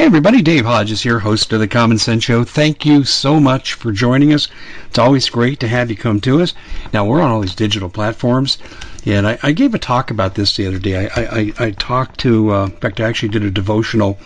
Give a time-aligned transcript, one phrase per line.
[0.00, 2.42] Hey everybody, Dave Hodges here, host of the Common Sense Show.
[2.42, 4.48] Thank you so much for joining us.
[4.86, 6.54] It's always great to have you come to us.
[6.94, 8.56] Now we're on all these digital platforms,
[9.04, 11.10] and I, I gave a talk about this the other day.
[11.14, 14.18] I, I, I talked to, uh, in fact, I actually did a devotional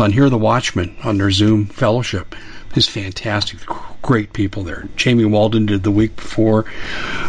[0.00, 2.34] on Hear the Watchman on their Zoom fellowship.
[2.74, 3.60] It's fantastic,
[4.02, 4.88] great people there.
[4.96, 6.64] Jamie Walden did the week before,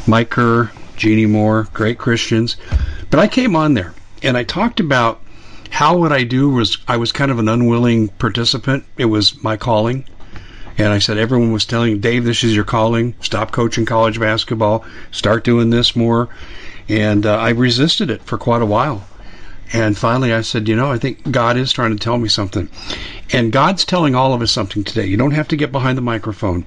[0.07, 2.57] Mike Kerr, Jeannie Moore, great Christians.
[3.11, 5.21] But I came on there and I talked about
[5.71, 8.83] how would I do was I was kind of an unwilling participant.
[8.97, 10.05] It was my calling.
[10.77, 13.15] And I said, everyone was telling Dave, this is your calling.
[13.21, 14.85] Stop coaching college basketball.
[15.11, 16.29] Start doing this more.
[16.87, 19.07] And uh, I resisted it for quite a while.
[19.73, 22.69] And finally, I said, you know, I think God is trying to tell me something.
[23.31, 25.05] And God's telling all of us something today.
[25.05, 26.65] You don't have to get behind the microphone.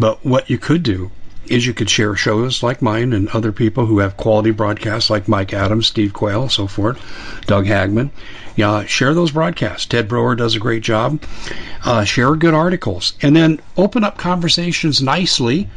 [0.00, 1.12] But what you could do
[1.50, 5.28] is you could share shows like mine and other people who have quality broadcasts like
[5.28, 6.98] Mike Adams, Steve Quayle, so forth,
[7.46, 8.10] Doug Hagmann.
[8.56, 9.86] Yeah, share those broadcasts.
[9.86, 11.22] Ted Broer does a great job.
[11.84, 15.68] Uh, share good articles, and then open up conversations nicely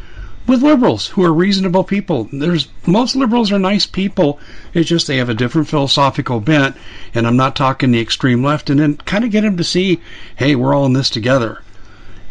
[0.45, 2.29] with liberals who are reasonable people.
[2.31, 4.39] There's most liberals are nice people.
[4.73, 6.75] It's just they have a different philosophical bent,
[7.13, 8.69] and I'm not talking the extreme left.
[8.69, 10.01] And then kind of get them to see,
[10.35, 11.61] hey, we're all in this together.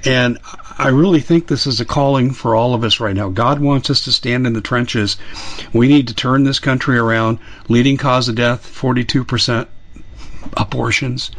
[0.04, 0.38] And
[0.78, 3.28] I really think this is a calling for all of us right now.
[3.28, 5.16] God wants us to stand in the trenches.
[5.72, 7.38] We need to turn this country around.
[7.68, 9.68] Leading cause of death, 42%
[10.56, 11.30] abortions.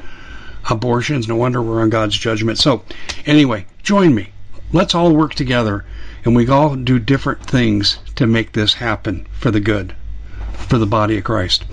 [0.69, 2.57] Abortions, no wonder we're on God's judgment.
[2.57, 2.84] So,
[3.25, 4.29] anyway, join me.
[4.72, 5.84] Let's all work together
[6.24, 9.94] and we all do different things to make this happen for the good,
[10.53, 11.66] for the body of Christ.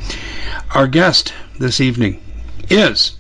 [0.74, 2.20] Our guest this evening
[2.68, 3.16] is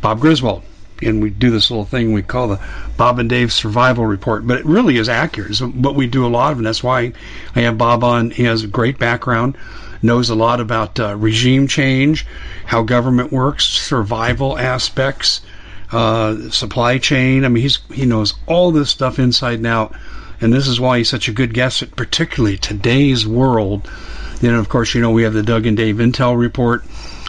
[0.00, 0.62] Bob Griswold
[1.02, 2.60] and we do this little thing we call the
[2.96, 5.58] Bob and Dave Survival Report, but it really is accurate.
[5.60, 7.12] What we do a lot of, and that's why
[7.54, 8.30] I have Bob on.
[8.30, 9.56] He has a great background,
[10.02, 12.26] knows a lot about uh, regime change,
[12.66, 15.40] how government works, survival aspects,
[15.92, 17.44] uh, supply chain.
[17.44, 19.94] I mean, he's he knows all this stuff inside and out,
[20.40, 23.90] and this is why he's such a good guest, at particularly today's world.
[24.40, 26.84] Then, of course, you know we have the Doug and Dave Intel Report.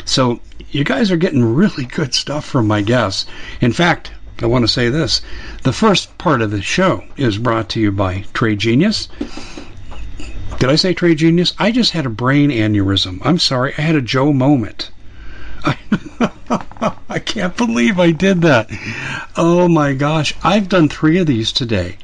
[0.06, 3.26] So you guys are getting really good stuff from my guests.
[3.60, 4.12] In fact,
[4.42, 5.22] I want to say this.
[5.64, 9.08] The first part of the show is brought to you by Trade Genius.
[10.60, 11.54] Did I say Trade Genius?
[11.58, 13.20] I just had a brain aneurysm.
[13.24, 13.74] I'm sorry.
[13.78, 14.92] I had a Joe moment.
[15.64, 15.78] I,
[17.10, 18.70] I can't believe I did that.
[19.36, 20.36] Oh my gosh.
[20.44, 21.98] I've done three of these today.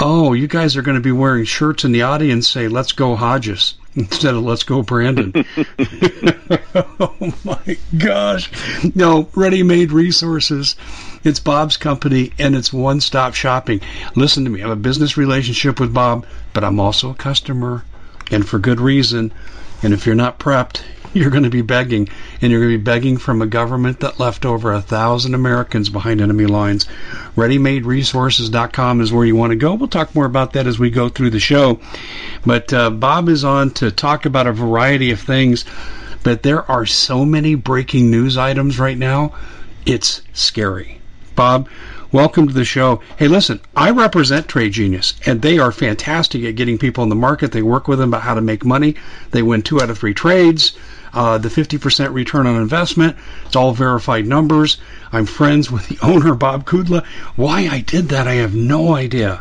[0.00, 3.16] Oh, you guys are going to be wearing shirts in the audience say, let's go
[3.16, 5.32] Hodges instead of let's go Brandon.
[7.00, 8.50] oh my gosh.
[8.94, 10.76] No, ready made resources.
[11.24, 13.80] It's Bob's company and it's one stop shopping.
[14.14, 14.60] Listen to me.
[14.60, 17.84] I have a business relationship with Bob, but I'm also a customer
[18.30, 19.32] and for good reason.
[19.82, 20.82] And if you're not prepped,
[21.12, 22.08] you're going to be begging,
[22.40, 25.88] and you're going to be begging from a government that left over a thousand Americans
[25.88, 26.86] behind enemy lines.
[27.36, 29.74] ReadyMadeResources.com is where you want to go.
[29.74, 31.80] We'll talk more about that as we go through the show.
[32.44, 35.64] But uh, Bob is on to talk about a variety of things.
[36.22, 39.32] But there are so many breaking news items right now,
[39.86, 41.00] it's scary.
[41.34, 41.68] Bob,
[42.10, 43.00] welcome to the show.
[43.16, 47.14] Hey, listen, I represent Trade Genius, and they are fantastic at getting people in the
[47.14, 47.52] market.
[47.52, 48.96] They work with them about how to make money.
[49.30, 50.72] They win two out of three trades.
[51.12, 53.16] Uh, the 50% return on investment.
[53.46, 54.78] It's all verified numbers.
[55.12, 57.04] I'm friends with the owner, Bob Kudla.
[57.36, 59.40] Why I did that, I have no idea.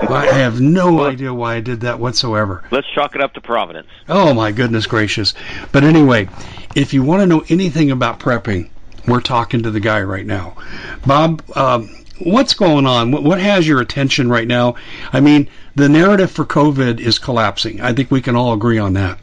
[0.00, 2.62] I have no idea why I did that whatsoever.
[2.70, 3.88] Let's chalk it up to Providence.
[4.08, 5.34] Oh, my goodness gracious.
[5.72, 6.28] But anyway,
[6.74, 8.70] if you want to know anything about prepping,
[9.06, 10.56] we're talking to the guy right now.
[11.04, 11.88] Bob, um,
[12.20, 13.10] what's going on?
[13.10, 14.76] What, what has your attention right now?
[15.12, 17.80] I mean, the narrative for COVID is collapsing.
[17.80, 19.18] I think we can all agree on that.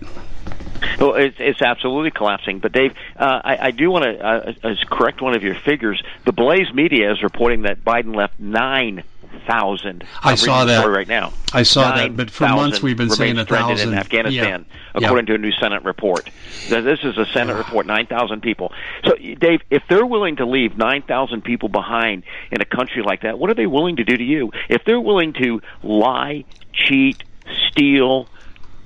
[1.00, 2.60] Well, it's, it's absolutely collapsing.
[2.60, 6.02] But Dave, uh, I, I do want to uh, uh, correct one of your figures.
[6.26, 9.04] The Blaze Media is reporting that Biden left nine
[9.46, 10.04] thousand.
[10.24, 11.34] I saw that right now.
[11.54, 14.78] I saw that, but for months we've been saying a thousand in Afghanistan, yeah.
[14.94, 15.34] according yeah.
[15.34, 16.30] to a new Senate report.
[16.70, 18.72] This is a Senate report, nine thousand people.
[19.04, 23.22] So, Dave, if they're willing to leave nine thousand people behind in a country like
[23.22, 24.52] that, what are they willing to do to you?
[24.70, 27.24] If they're willing to lie, cheat,
[27.68, 28.28] steal,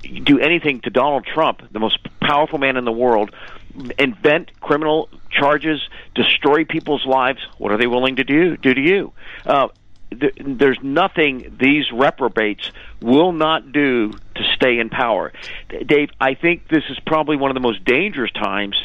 [0.02, 3.34] do anything to Donald Trump, the most powerful man in the world,
[3.98, 5.80] invent criminal charges,
[6.14, 7.40] destroy people's lives.
[7.58, 9.12] What are they willing to do do to you?
[9.44, 9.68] Uh,
[10.18, 12.70] th- there's nothing these reprobates
[13.00, 15.32] will not do to stay in power.
[15.86, 18.76] Dave, I think this is probably one of the most dangerous times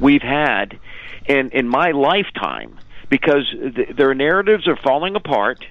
[0.00, 0.78] we've had
[1.26, 2.78] in in my lifetime
[3.08, 5.64] because th- their narratives are falling apart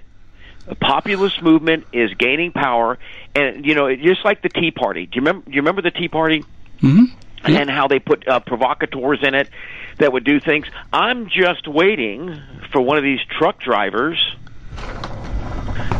[0.68, 2.98] the populist movement is gaining power,
[3.36, 5.06] and you know, just like the Tea Party.
[5.06, 5.50] Do you remember?
[5.50, 6.44] Do you remember the Tea Party?
[6.82, 7.06] Mm-hmm.
[7.44, 9.50] And how they put uh, provocateurs in it
[9.98, 10.68] that would do things.
[10.94, 12.40] I'm just waiting
[12.72, 14.36] for one of these truck drivers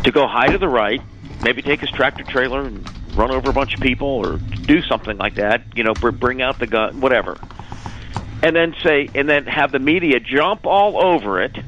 [0.04, 1.02] to go high to the right,
[1.42, 5.18] maybe take his tractor trailer and run over a bunch of people, or do something
[5.18, 5.62] like that.
[5.74, 7.36] You know, bring out the gun, whatever,
[8.40, 11.58] and then say, and then have the media jump all over it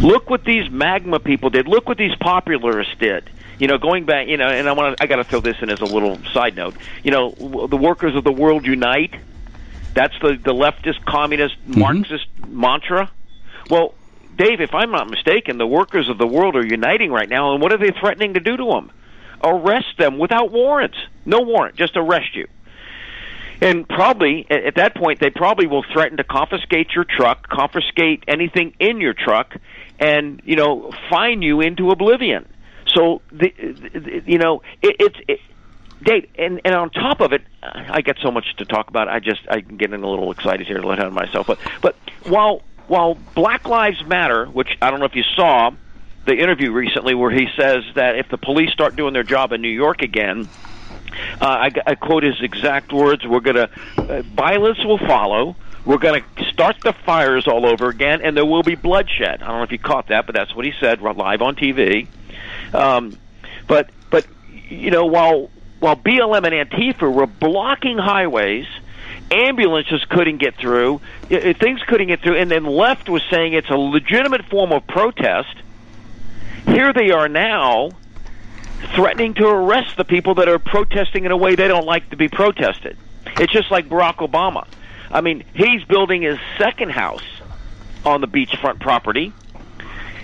[0.00, 1.66] Look what these MAGA people did.
[1.66, 3.28] Look what these popularists did.
[3.58, 5.56] You know, going back, you know, and I want to, I got to throw this
[5.60, 6.76] in as a little side note.
[7.02, 7.30] You know,
[7.66, 9.14] the workers of the world unite.
[9.94, 11.80] That's the the leftist, communist, mm-hmm.
[11.80, 13.10] Marxist mantra.
[13.68, 13.94] Well,
[14.36, 17.60] Dave, if I'm not mistaken, the workers of the world are uniting right now, and
[17.60, 18.92] what are they threatening to do to them?
[19.42, 20.98] Arrest them without warrants.
[21.26, 22.46] No warrant, just arrest you.
[23.60, 28.74] And probably at that point, they probably will threaten to confiscate your truck, confiscate anything
[28.78, 29.56] in your truck,
[29.98, 32.46] and you know fine you into oblivion.
[32.86, 35.40] So the, the you know it, it's it,
[36.02, 39.08] Dave, and and on top of it, I get so much to talk about.
[39.08, 41.46] I just I'm getting a little excited here to let out myself.
[41.46, 45.70] But but while while Black Lives Matter, which I don't know if you saw
[46.24, 49.62] the interview recently where he says that if the police start doing their job in
[49.62, 50.48] New York again,
[51.40, 55.56] uh, I, I quote his exact words: "We're going to uh, violence will follow."
[55.88, 59.42] We're going to start the fires all over again, and there will be bloodshed.
[59.42, 62.06] I don't know if you caught that, but that's what he said live on TV.
[62.74, 63.16] Um,
[63.66, 64.26] but but
[64.68, 65.50] you know while
[65.80, 68.66] while BLM and Antifa were blocking highways,
[69.30, 73.78] ambulances couldn't get through, things couldn't get through, and then left was saying it's a
[73.78, 75.56] legitimate form of protest.
[76.66, 77.92] Here they are now
[78.94, 82.16] threatening to arrest the people that are protesting in a way they don't like to
[82.16, 82.98] be protested.
[83.38, 84.66] It's just like Barack Obama.
[85.10, 87.24] I mean, he's building his second house
[88.04, 89.32] on the beachfront property.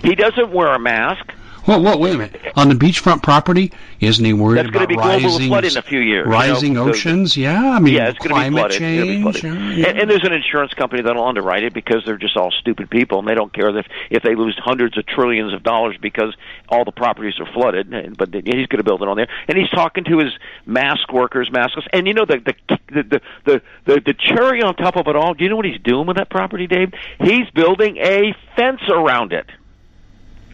[0.03, 1.33] He doesn't wear a mask.
[1.67, 2.41] Well, well, wait a minute.
[2.55, 5.99] On the beachfront property, isn't he worried That's about be rising, flood in a few
[5.99, 7.33] years, rising you know, oceans?
[7.33, 9.41] So, yeah, I mean, yeah, it's climate be flooded.
[9.41, 9.43] change.
[9.43, 9.87] Yeah, yeah.
[9.87, 13.19] and, and there's an insurance company that'll underwrite it because they're just all stupid people,
[13.19, 16.35] and they don't care if if they lose hundreds of trillions of dollars because
[16.69, 17.91] all the properties are flooded.
[17.91, 20.33] And, but he's going to build it on there, and he's talking to his
[20.65, 21.87] mask workers, maskless.
[21.91, 25.33] And you know the the the the, the, the cherry on top of it all.
[25.33, 26.93] Do you know what he's doing with that property, Dave?
[27.19, 29.49] He's building a fence around it.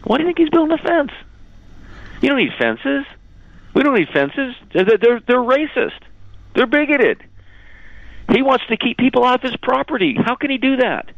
[0.04, 1.12] Why do you think he's building a fence?
[2.20, 3.04] You don't need fences.
[3.74, 4.54] We don't need fences.
[4.72, 6.00] They're, they're, they're racist.
[6.54, 7.22] They're bigoted.
[8.30, 10.16] He wants to keep people off his property.
[10.18, 11.10] How can he do that?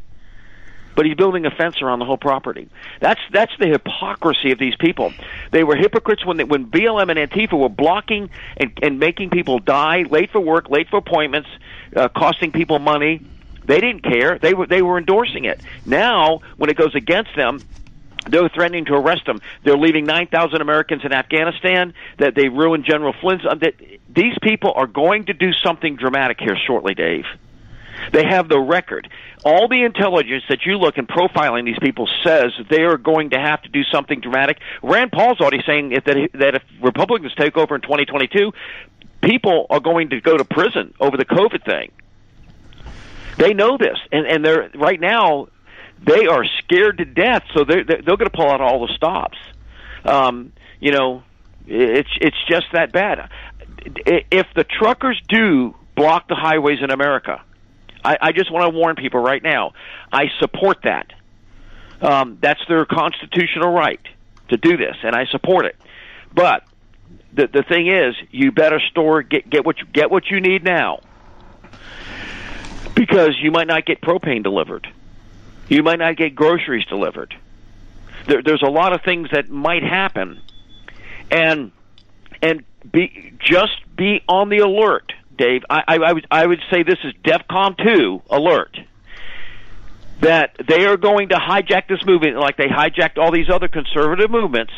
[0.95, 2.69] But he's building a fence around the whole property.
[3.01, 5.13] That's that's the hypocrisy of these people.
[5.51, 9.59] They were hypocrites when they, when BLM and Antifa were blocking and, and making people
[9.59, 11.49] die, late for work, late for appointments,
[11.95, 13.21] uh, costing people money.
[13.65, 14.39] They didn't care.
[14.39, 15.59] They were they were endorsing it.
[15.85, 17.59] Now, when it goes against them,
[18.27, 19.39] They're threatening to arrest them.
[19.63, 21.93] They're leaving 9,000 Americans in Afghanistan.
[22.17, 23.45] That they ruined General Flynn's.
[23.45, 23.75] Uh, that
[24.09, 27.25] these people are going to do something dramatic here shortly, Dave.
[28.11, 29.09] They have the record.
[29.43, 33.39] All the intelligence that you look in profiling these people says they are going to
[33.39, 34.57] have to do something dramatic.
[34.81, 38.51] Rand Paul's already saying that that if Republicans take over in 2022,
[39.21, 41.91] people are going to go to prison over the COVID thing.
[43.37, 45.47] They know this, and and they're right now
[46.03, 49.37] they are scared to death, so they're they're, going to pull out all the stops.
[50.03, 51.23] Um, you know,
[51.67, 53.29] it's it's just that bad.
[54.05, 57.41] If the truckers do block the highways in America,
[58.03, 59.73] I, I just want to warn people right now.
[60.11, 61.13] I support that.
[62.01, 64.01] Um, that's their constitutional right
[64.49, 65.75] to do this, and I support it.
[66.33, 66.63] But
[67.33, 70.63] the the thing is, you better store get get what you get what you need
[70.63, 70.99] now,
[72.95, 74.87] because you might not get propane delivered.
[75.67, 77.35] You might not get groceries delivered.
[78.27, 80.39] There, there's a lot of things that might happen,
[81.31, 81.71] and
[82.41, 85.63] and be just be on the alert, Dave.
[85.69, 88.77] I, I, I would I would say this is DEFCON two alert
[90.21, 94.31] that they are going to hijack this movement like they hijacked all these other conservative
[94.31, 94.73] movements.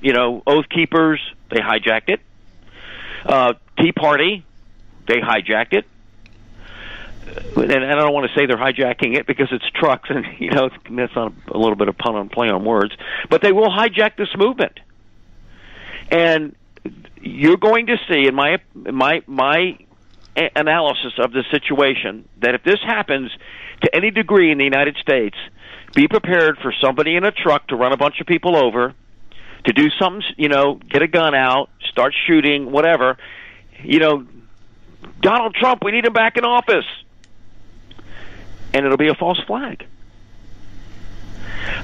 [0.00, 1.20] You know, Oath Keepers,
[1.50, 2.20] they hijacked it.
[3.24, 4.44] Uh, Tea Party,
[5.06, 5.86] they hijacked it
[7.56, 10.68] and I don't want to say they're hijacking it because it's trucks, and you know
[10.68, 12.94] that's not a little bit of pun on play on words,
[13.30, 14.78] but they will hijack this movement,
[16.10, 16.54] and
[17.20, 19.78] you're going to see in my my my
[20.36, 23.30] analysis of the situation that if this happens
[23.82, 25.36] to any degree in the United States,
[25.94, 28.94] be prepared for somebody in a truck to run a bunch of people over,
[29.64, 33.18] to do something, you know, get a gun out, start shooting, whatever.
[33.82, 34.26] You know,
[35.20, 36.86] Donald Trump, we need him back in office
[38.72, 39.86] and it'll be a false flag.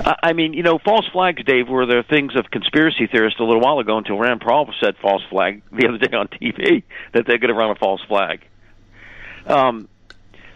[0.05, 3.61] I mean, you know, false flags, Dave, were the things of conspiracy theorists a little
[3.61, 7.39] while ago until Rand Paul said false flag the other day on TV that they're
[7.39, 8.41] going to run a false flag.
[9.47, 9.89] Um,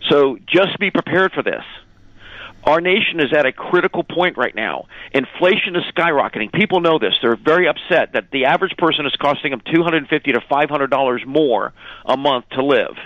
[0.08, 1.62] so just be prepared for this.
[2.64, 4.86] Our nation is at a critical point right now.
[5.12, 6.52] Inflation is skyrocketing.
[6.52, 7.14] People know this.
[7.20, 10.40] They're very upset that the average person is costing them two hundred and fifty to
[10.48, 11.72] five hundred dollars more
[12.04, 12.96] a month to live.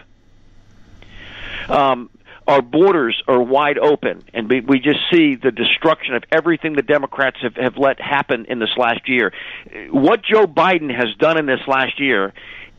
[1.71, 2.11] Um,
[2.47, 6.83] our borders are wide open, and we, we just see the destruction of everything the
[6.83, 9.33] Democrats have, have let happen in this last year.
[9.91, 12.33] What Joe Biden has done in this last year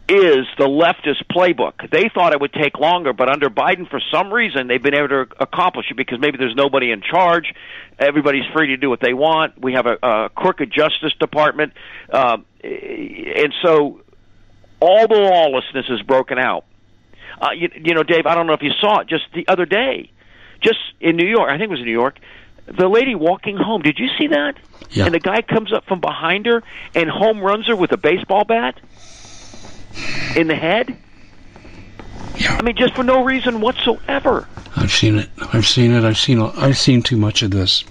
[0.10, 1.90] is the leftist playbook.
[1.92, 5.10] They thought it would take longer, but under Biden, for some reason, they've been able
[5.10, 7.54] to accomplish it because maybe there's nobody in charge.
[8.00, 9.62] Everybody's free to do what they want.
[9.62, 11.74] We have a, a crooked Justice Department,
[12.10, 14.02] uh, and so
[14.80, 16.64] all the lawlessness is broken out.
[17.42, 19.66] Uh, you, you know, Dave, I don't know if you saw it just the other
[19.66, 20.12] day,
[20.62, 21.50] just in New York.
[21.50, 22.20] I think it was in New York.
[22.66, 23.82] The lady walking home.
[23.82, 24.56] Did you see that?
[24.92, 25.06] Yeah.
[25.06, 26.64] And the guy comes up from behind her
[26.96, 28.80] and home runs her with a baseball bat
[30.36, 30.98] in the head.
[32.36, 32.58] Yeah.
[32.58, 34.48] I mean, just for no reason whatsoever.
[34.76, 35.30] I've seen it.
[35.54, 36.04] I've seen it.
[36.04, 36.42] I've seen.
[36.42, 37.84] I've seen too much of this.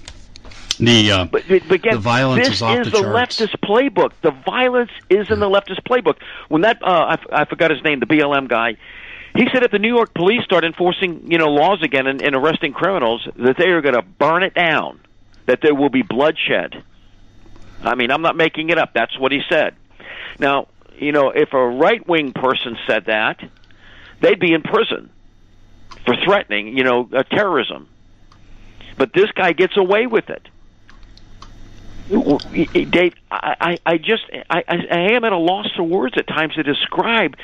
[0.79, 4.13] The uh, but, but again, the violence this is off is the the leftist playbook.
[4.21, 6.19] The violence is in the leftist playbook.
[6.49, 8.77] When that uh, I, I forgot his name, the BLM guy,
[9.37, 12.35] he said if the New York police start enforcing, you know, laws again and, and
[12.35, 15.01] arresting criminals, that they are going to burn it down,
[15.47, 16.83] that there will be bloodshed.
[17.83, 18.93] I mean, I'm not making it up.
[18.95, 19.75] That's what he said.
[20.39, 23.41] Now, you know, if a right wing person said that,
[24.21, 25.11] they'd be in prison
[26.05, 27.89] for threatening, you know, uh, terrorism.
[28.97, 30.49] But this guy gets away with it.
[32.09, 36.55] Dave, I, I, I just, I, I am at a loss for words at times
[36.55, 37.37] to describe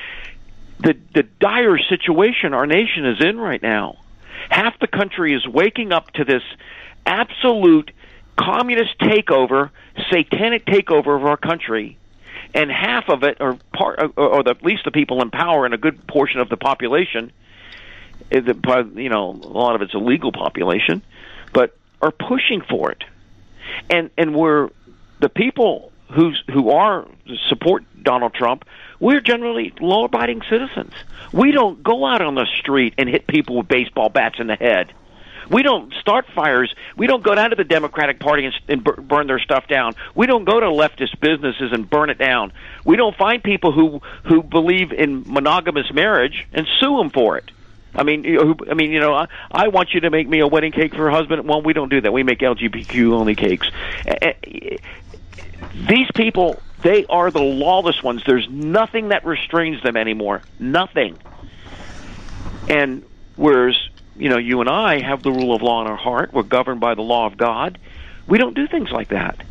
[0.82, 3.98] the the dire situation our nation is in right now.
[4.50, 6.42] Half the country is waking up to this
[7.06, 7.90] absolute
[8.36, 9.70] communist takeover,
[10.10, 11.98] satanic takeover of our country,
[12.54, 15.78] and half of it, or part, or, at least the people in power, and a
[15.78, 17.32] good portion of the population,
[18.30, 18.40] eh,
[18.94, 21.02] you know, a lot of it's a legal population,
[21.52, 23.04] but are pushing for it,
[23.90, 24.70] and and we're
[25.20, 27.06] the people who who are
[27.48, 28.64] support Donald Trump
[29.02, 30.92] we're generally law abiding citizens.
[31.32, 34.54] We don't go out on the street and hit people with baseball bats in the
[34.54, 34.92] head.
[35.50, 36.72] We don't start fires.
[36.96, 39.94] We don't go down to the Democratic Party and, and burn their stuff down.
[40.14, 42.52] We don't go to leftist businesses and burn it down.
[42.84, 47.50] We don't find people who who believe in monogamous marriage and sue them for it.
[47.96, 48.24] I mean,
[48.70, 51.08] I mean, you know, I, I want you to make me a wedding cake for
[51.08, 51.46] a husband.
[51.48, 52.12] Well, we don't do that.
[52.12, 53.68] We make LGBTQ only cakes.
[55.88, 58.22] These people they are the lawless ones.
[58.26, 60.42] There's nothing that restrains them anymore.
[60.58, 61.18] Nothing.
[62.68, 63.04] And
[63.36, 63.76] whereas,
[64.16, 66.80] you know, you and I have the rule of law in our heart, we're governed
[66.80, 67.78] by the law of God.
[68.26, 69.44] We don't do things like that.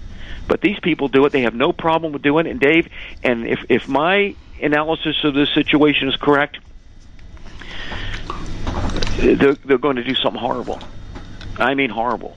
[0.47, 1.31] But these people do it.
[1.31, 2.51] They have no problem with doing it.
[2.51, 2.89] And Dave,
[3.23, 6.57] and if if my analysis of this situation is correct,
[9.17, 10.79] they're, they're going to do something horrible.
[11.57, 12.35] I mean horrible.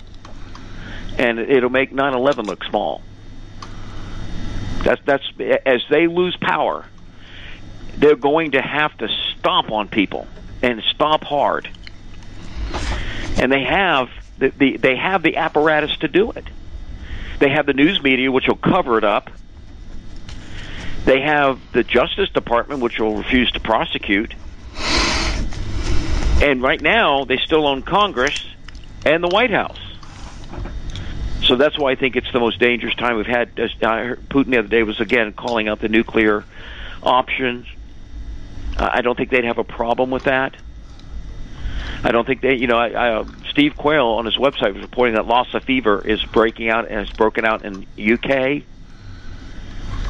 [1.19, 3.03] And it'll make 9/11 look small.
[4.85, 5.25] That's that's
[5.65, 6.85] as they lose power,
[7.97, 10.27] they're going to have to stomp on people
[10.63, 11.69] and stomp hard.
[13.39, 16.45] And they have the, the they have the apparatus to do it.
[17.39, 19.31] They have the news media which will cover it up.
[21.05, 24.35] They have the Justice Department which will refuse to prosecute.
[26.43, 28.47] And right now they still own Congress
[29.05, 29.79] and the White House.
[31.45, 33.55] So that's why I think it's the most dangerous time we've had.
[33.55, 36.45] Putin the other day was again calling out the nuclear
[37.03, 37.67] options.
[38.77, 40.57] I don't think they'd have a problem with that.
[42.03, 44.83] I don't think they, you know, I, I, uh, Steve Quayle on his website was
[44.83, 48.63] reporting that Lassa fever is breaking out and has broken out in UK.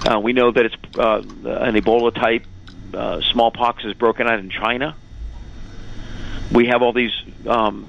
[0.05, 2.45] Uh, we know that it's uh, an Ebola type
[2.93, 4.97] uh, smallpox has broken out in China.
[6.53, 7.13] We have all these
[7.47, 7.89] um,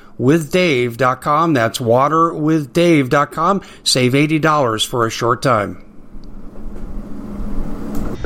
[0.19, 1.53] waterwithdave.com.
[1.53, 3.61] That's waterwithdave.com.
[3.83, 5.85] Save $80 for a short time.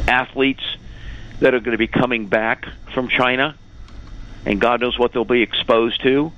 [0.08, 0.64] Athletes
[1.40, 3.56] that are going to be coming back from China,
[4.46, 6.32] and God knows what they'll be exposed to.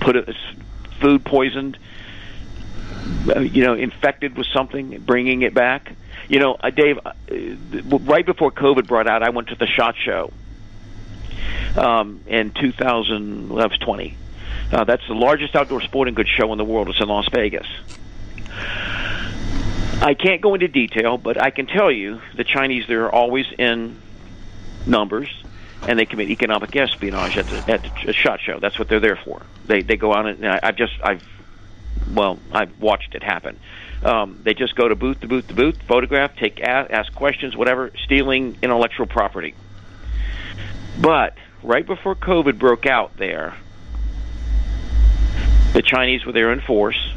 [0.00, 0.36] Put it,
[1.00, 1.78] food poisoned,
[3.40, 5.92] you know, infected with something, bringing it back.
[6.28, 7.12] You know, uh, Dave, uh,
[7.82, 10.32] right before COVID brought out, I went to the Shot Show
[11.76, 13.48] um, in 2000.
[13.48, 14.16] Well, that was 20.
[14.72, 16.88] Uh, that's the largest outdoor sporting goods show in the world.
[16.88, 17.66] It's in Las Vegas.
[20.00, 24.00] I can't go into detail, but I can tell you the Chinese they're always in
[24.86, 25.28] numbers,
[25.86, 28.58] and they commit economic espionage at the, at the shot show.
[28.58, 29.42] That's what they're there for.
[29.66, 31.22] They they go on and I've just I've
[32.12, 33.60] well I've watched it happen.
[34.02, 37.92] Um, they just go to booth to booth to booth, photograph, take ask questions, whatever,
[38.04, 39.54] stealing intellectual property.
[41.00, 43.54] But right before COVID broke out, there
[45.72, 47.12] the Chinese were there in force.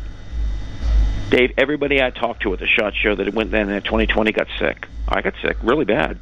[1.30, 4.48] Dave, everybody I talked to at the shot show that went then in 2020 got
[4.60, 4.88] sick.
[5.08, 6.20] I got sick really bad.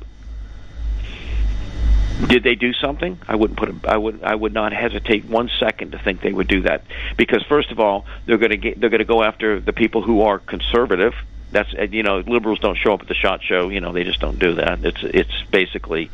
[2.28, 3.20] Did they do something?
[3.28, 3.70] I wouldn't put.
[3.70, 4.24] A, I would.
[4.24, 6.84] I would not hesitate one second to think they would do that
[7.18, 8.80] because first of all, they're going to get.
[8.80, 11.14] They're going to go after the people who are conservative.
[11.52, 13.70] That's you know, liberals don't show up at the shot show.
[13.70, 14.86] You know, they just don't do that.
[14.86, 16.12] It's it's basically,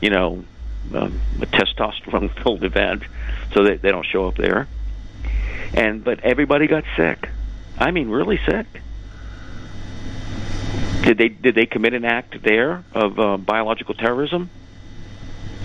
[0.00, 0.44] you know,
[0.94, 3.04] um, a testosterone-filled event,
[3.52, 4.66] so they they don't show up there.
[5.74, 7.28] And but everybody got sick.
[7.78, 8.66] I mean, really sick.
[11.02, 14.50] Did they did they commit an act there of uh, biological terrorism?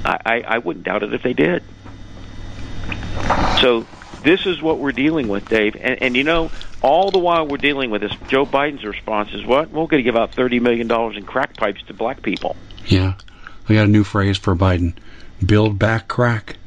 [0.03, 1.63] I, I, I wouldn't doubt it if they did.
[3.61, 3.85] So
[4.23, 5.75] this is what we're dealing with, Dave.
[5.75, 9.45] And, and you know, all the while we're dealing with this, Joe Biden's response is
[9.45, 9.69] what?
[9.69, 12.55] We're going to give out thirty million dollars in crack pipes to black people.
[12.85, 13.15] Yeah,
[13.67, 14.93] we got a new phrase for Biden:
[15.45, 16.57] build back crack.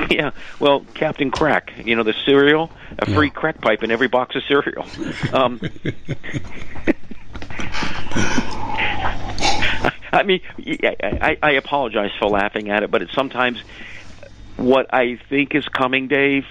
[0.10, 3.32] Yeah, well, Captain Crack, you know the cereal, a free yeah.
[3.32, 4.86] crack pipe in every box of cereal.
[5.32, 5.60] Um,
[10.12, 13.62] I mean, I, I apologize for laughing at it, but it's sometimes
[14.56, 16.44] what I think is coming, Dave,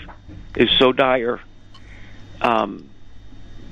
[0.55, 1.41] is so dire.
[2.41, 2.89] Um,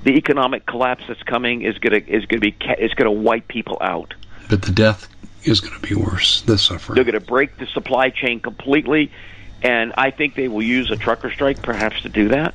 [0.04, 4.14] the economic collapse that's coming is gonna is gonna be is gonna wipe people out.
[4.50, 5.08] But the death
[5.48, 6.42] is going to be worse.
[6.42, 6.96] The suffering.
[6.96, 9.12] They're going to break the supply chain completely,
[9.62, 12.54] and I think they will use a trucker strike perhaps to do that.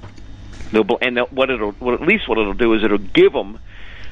[0.70, 3.58] They'll, and what it'll, what at least what it'll do is it'll give them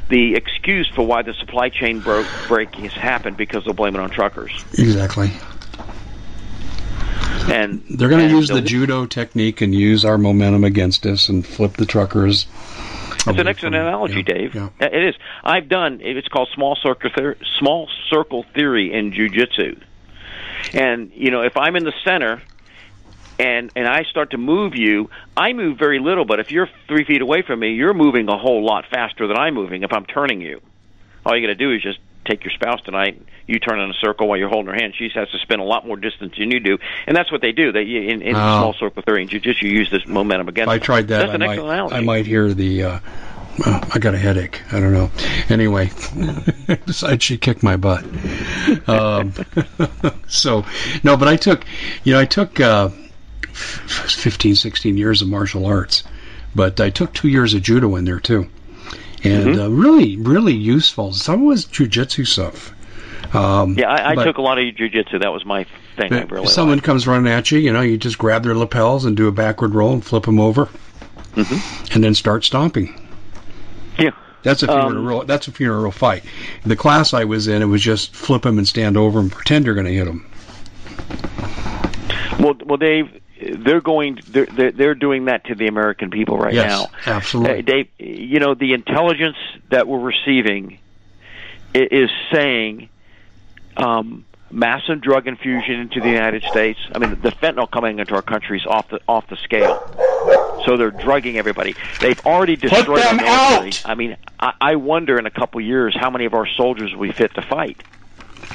[0.08, 4.00] the excuse for why the supply chain broke, break has happened because they'll blame it
[4.00, 4.52] on truckers.
[4.72, 5.30] Exactly.
[7.48, 11.46] And they're going to use the judo technique and use our momentum against us and
[11.46, 12.46] flip the truckers.
[13.26, 14.54] It's an excellent analogy, yeah, Dave.
[14.54, 14.68] Yeah.
[14.80, 15.14] It is.
[15.44, 16.00] I've done.
[16.02, 19.80] It's called small circle theory, small circle theory in jujitsu.
[20.72, 22.42] And you know, if I'm in the center
[23.40, 26.24] and and I start to move you, I move very little.
[26.24, 29.36] But if you're three feet away from me, you're moving a whole lot faster than
[29.36, 29.82] I'm moving.
[29.82, 30.60] If I'm turning you,
[31.24, 33.20] all you got to do is just take your spouse tonight.
[33.46, 34.94] You turn in a circle while you're holding her hand.
[34.96, 37.52] She has to spin a lot more distance than you do, and that's what they
[37.52, 37.72] do.
[37.72, 38.38] They in, in oh.
[38.38, 40.68] small circle theory and jujitsu, you use this momentum against.
[40.70, 41.18] If I tried that.
[41.18, 41.94] That's I an might, excellent analogy.
[41.96, 42.82] I might hear the.
[42.84, 42.98] Uh,
[43.64, 44.62] uh, I got a headache.
[44.72, 45.10] I don't know.
[45.48, 45.90] Anyway,
[46.86, 48.04] decided she kicked my butt.
[48.88, 49.34] Um,
[50.28, 50.64] so,
[51.02, 51.66] no, but I took,
[52.04, 52.90] you know, I took uh,
[53.60, 56.04] 15, 16 years of martial arts,
[56.54, 58.48] but I took two years of judo in there too,
[59.22, 59.60] and mm-hmm.
[59.60, 61.12] uh, really, really useful.
[61.12, 62.74] Some was jujitsu stuff.
[63.34, 65.20] Um, yeah, I, I took a lot of jujitsu.
[65.20, 65.64] That was my
[65.96, 66.12] thing.
[66.12, 66.86] I really someone liked.
[66.86, 69.74] comes running at you, you know, you just grab their lapels and do a backward
[69.74, 71.94] roll and flip them over, mm-hmm.
[71.94, 72.94] and then start stomping.
[73.98, 74.10] Yeah.
[74.42, 75.24] That's if you're um, in a um, real.
[75.24, 76.24] That's if you're in a real fight.
[76.64, 79.66] The class I was in, it was just flip them and stand over and pretend
[79.66, 80.26] you're going to hit them.
[82.38, 86.68] Well, well, Dave, they're going they're they're doing that to the American people right yes,
[86.68, 86.86] now.
[87.06, 87.58] Absolutely.
[87.58, 89.36] Uh, Dave, you know the intelligence
[89.70, 90.78] that we're receiving
[91.74, 92.88] is saying
[93.76, 96.78] um, massive drug infusion into the United States.
[96.94, 99.86] I mean, the fentanyl coming into our country is off the off the scale.
[100.66, 101.74] So they're drugging everybody.
[102.00, 103.68] They've already destroyed Put them the military.
[103.68, 103.82] Out.
[103.86, 107.06] I mean, I, I wonder in a couple years how many of our soldiers will
[107.06, 107.82] be fit to fight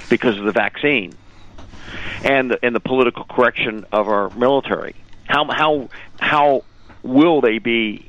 [0.09, 1.13] because of the vaccine
[2.23, 4.95] and the, and the political correction of our military.
[5.25, 6.63] How how how
[7.03, 8.05] will they be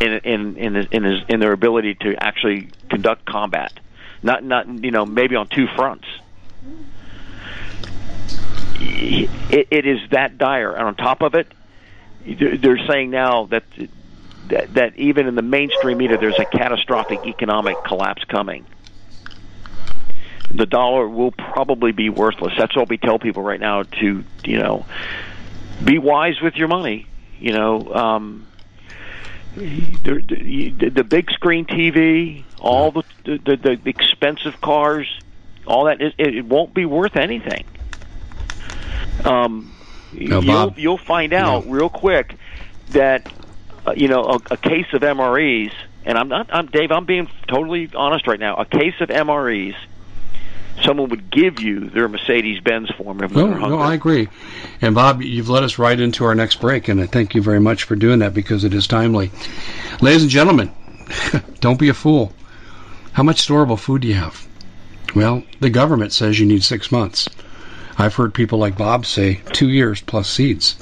[0.00, 3.72] in in in in, his, in their ability to actually conduct combat?
[4.22, 6.06] Not not you know maybe on two fronts.
[8.84, 11.46] It, it is that dire, and on top of it,
[12.26, 13.64] they're saying now that
[14.48, 18.66] that, that even in the mainstream media, there's a catastrophic economic collapse coming
[20.54, 22.52] the dollar will probably be worthless.
[22.58, 24.84] That's what we tell people right now to, you know,
[25.82, 27.06] be wise with your money.
[27.38, 28.46] You know, um,
[29.54, 35.08] the, the, the big screen TV, all the, the, the expensive cars,
[35.66, 37.64] all that, it, it won't be worth anything.
[39.24, 39.72] Um,
[40.12, 42.36] no, you'll, you'll find out real quick
[42.90, 43.32] that,
[43.86, 45.72] uh, you know, a, a case of MREs,
[46.04, 48.56] and I'm not, I'm Dave, I'm being totally honest right now.
[48.56, 49.74] A case of MREs
[50.82, 53.32] someone would give you their Mercedes Benz for them.
[53.32, 54.28] No, no, I agree.
[54.80, 57.60] And Bob, you've led us right into our next break, and I thank you very
[57.60, 59.30] much for doing that because it is timely.
[60.00, 60.72] Ladies and gentlemen,
[61.60, 62.32] don't be a fool.
[63.12, 64.46] How much storable food do you have?
[65.14, 67.28] Well, the government says you need six months.
[67.98, 70.76] I've heard people like Bob say two years plus seeds.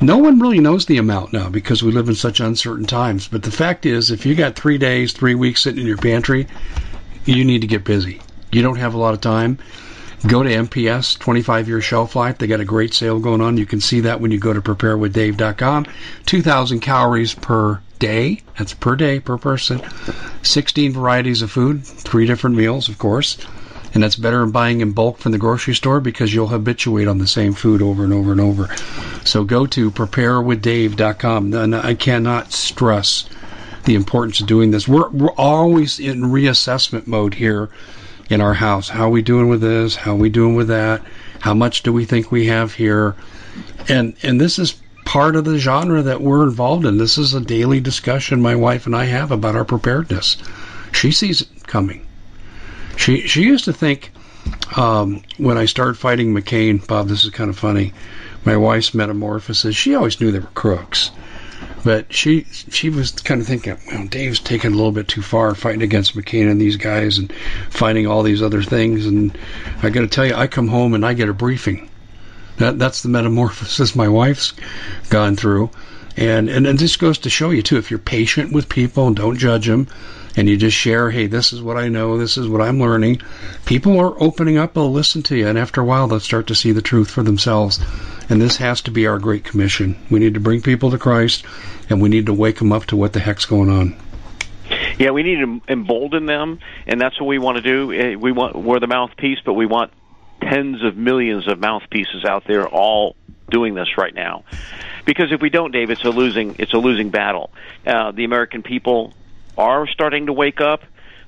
[0.00, 3.28] No one really knows the amount now because we live in such uncertain times.
[3.28, 6.48] But the fact is, if you got three days, three weeks sitting in your pantry,
[7.24, 8.20] you need to get busy
[8.52, 9.58] you don't have a lot of time,
[10.26, 12.38] go to MPS 25 year shelf life.
[12.38, 13.56] They got a great sale going on.
[13.56, 15.86] You can see that when you go to preparewithdave.com.
[16.26, 18.42] 2,000 calories per day.
[18.58, 19.80] That's per day per person.
[20.42, 23.38] 16 varieties of food, three different meals, of course.
[23.92, 27.18] And that's better than buying in bulk from the grocery store because you'll habituate on
[27.18, 28.68] the same food over and over and over.
[29.24, 31.54] So go to preparewithdave.com.
[31.54, 33.24] And I cannot stress
[33.84, 34.86] the importance of doing this.
[34.86, 37.70] We're, we're always in reassessment mode here
[38.30, 38.88] in our house.
[38.88, 39.96] How we doing with this?
[39.96, 41.02] How we doing with that?
[41.40, 43.16] How much do we think we have here?
[43.88, 46.96] And and this is part of the genre that we're involved in.
[46.96, 50.36] This is a daily discussion my wife and I have about our preparedness.
[50.92, 52.06] She sees it coming.
[52.96, 54.12] She she used to think
[54.76, 57.92] um, when I started fighting McCain, Bob, this is kind of funny.
[58.44, 59.74] My wife's metamorphosis.
[59.74, 61.10] She always knew they were crooks,
[61.84, 65.54] but she she was kind of thinking, well, Dave's taking a little bit too far,
[65.54, 67.32] fighting against McCain and these guys, and
[67.70, 69.06] finding all these other things.
[69.06, 69.36] And
[69.82, 71.88] I got to tell you, I come home and I get a briefing.
[72.58, 74.52] That that's the metamorphosis my wife's
[75.08, 75.70] gone through,
[76.16, 79.36] and and, this goes to show you too, if you're patient with people and don't
[79.36, 79.88] judge them,
[80.36, 83.20] and you just share, hey, this is what I know, this is what I'm learning,
[83.64, 86.54] people are opening up, they'll listen to you, and after a while, they'll start to
[86.54, 87.80] see the truth for themselves.
[88.28, 89.96] And this has to be our great commission.
[90.08, 91.44] We need to bring people to Christ,
[91.88, 93.96] and we need to wake them up to what the heck's going on.
[94.98, 97.92] Yeah, we need to embolden them, and that's what we want to do.
[97.92, 99.92] Eh, we want we're the mouthpiece, but we want
[100.42, 103.16] tens of millions of mouthpieces out there all
[103.50, 104.44] doing this right now.
[105.04, 107.50] Because if we don't, Dave, it's a losing it's a losing battle.
[107.86, 109.12] Uh, the American people
[109.58, 110.82] are starting to wake up,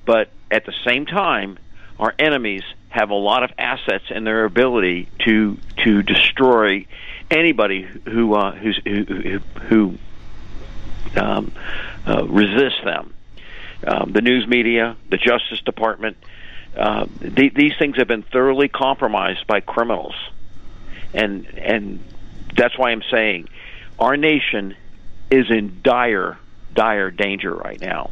[0.05, 1.57] but at the same time,
[1.99, 6.85] our enemies have a lot of assets in their ability to to destroy
[7.29, 9.97] anybody who uh, who who, who
[11.15, 11.51] um,
[12.07, 13.13] uh, resists them.
[13.85, 16.17] Um, the news media, the Justice Department,
[16.77, 20.15] uh, th- these things have been thoroughly compromised by criminals,
[21.13, 21.99] and and
[22.55, 23.49] that's why I'm saying
[23.99, 24.75] our nation
[25.31, 26.37] is in dire
[26.73, 28.11] dire danger right now.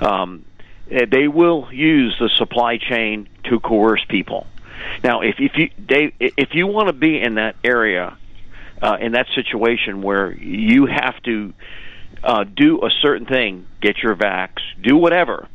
[0.00, 0.44] Um,
[0.90, 4.46] eh, they will use the supply chain to coerce people.
[5.02, 8.16] Now, if if you Dave, if you want to be in that area,
[8.80, 11.52] uh, in that situation where you have to
[12.22, 15.48] uh, do a certain thing, get your vax, do whatever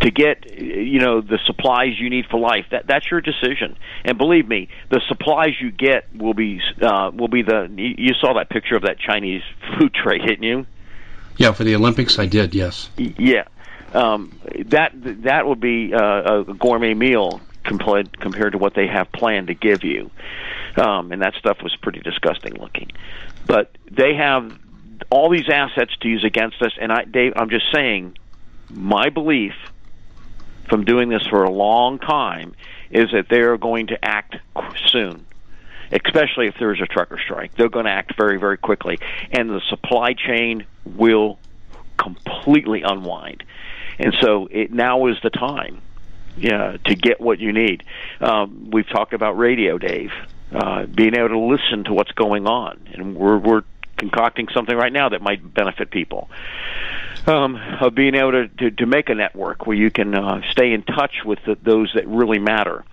[0.00, 2.66] to get you know the supplies you need for life.
[2.70, 3.76] That that's your decision.
[4.04, 7.68] And believe me, the supplies you get will be uh, will be the.
[7.76, 9.42] You saw that picture of that Chinese
[9.78, 10.66] food tray, didn't you?
[11.36, 12.54] Yeah, for the Olympics, I did.
[12.54, 12.90] Yes.
[12.96, 13.44] Yeah,
[13.94, 19.10] um, that that would be uh, a gourmet meal compared compared to what they have
[19.12, 20.10] planned to give you,
[20.76, 22.90] um, and that stuff was pretty disgusting looking.
[23.46, 24.52] But they have
[25.10, 28.16] all these assets to use against us, and I, Dave, I'm just saying,
[28.70, 29.54] my belief
[30.68, 32.54] from doing this for a long time
[32.90, 34.36] is that they are going to act
[34.86, 35.26] soon
[35.92, 37.54] especially if there's a trucker strike.
[37.56, 38.98] They're going to act very, very quickly,
[39.32, 41.38] and the supply chain will
[41.98, 43.44] completely unwind.
[43.98, 45.82] And so it now is the time,
[46.36, 47.84] yeah, to get what you need.
[48.20, 50.12] Um, we've talked about radio, Dave,
[50.52, 53.62] uh, being able to listen to what's going on, and we're we're
[53.98, 56.30] concocting something right now that might benefit people.
[57.26, 60.72] Um, of being able to, to, to make a network where you can uh, stay
[60.72, 62.84] in touch with the, those that really matter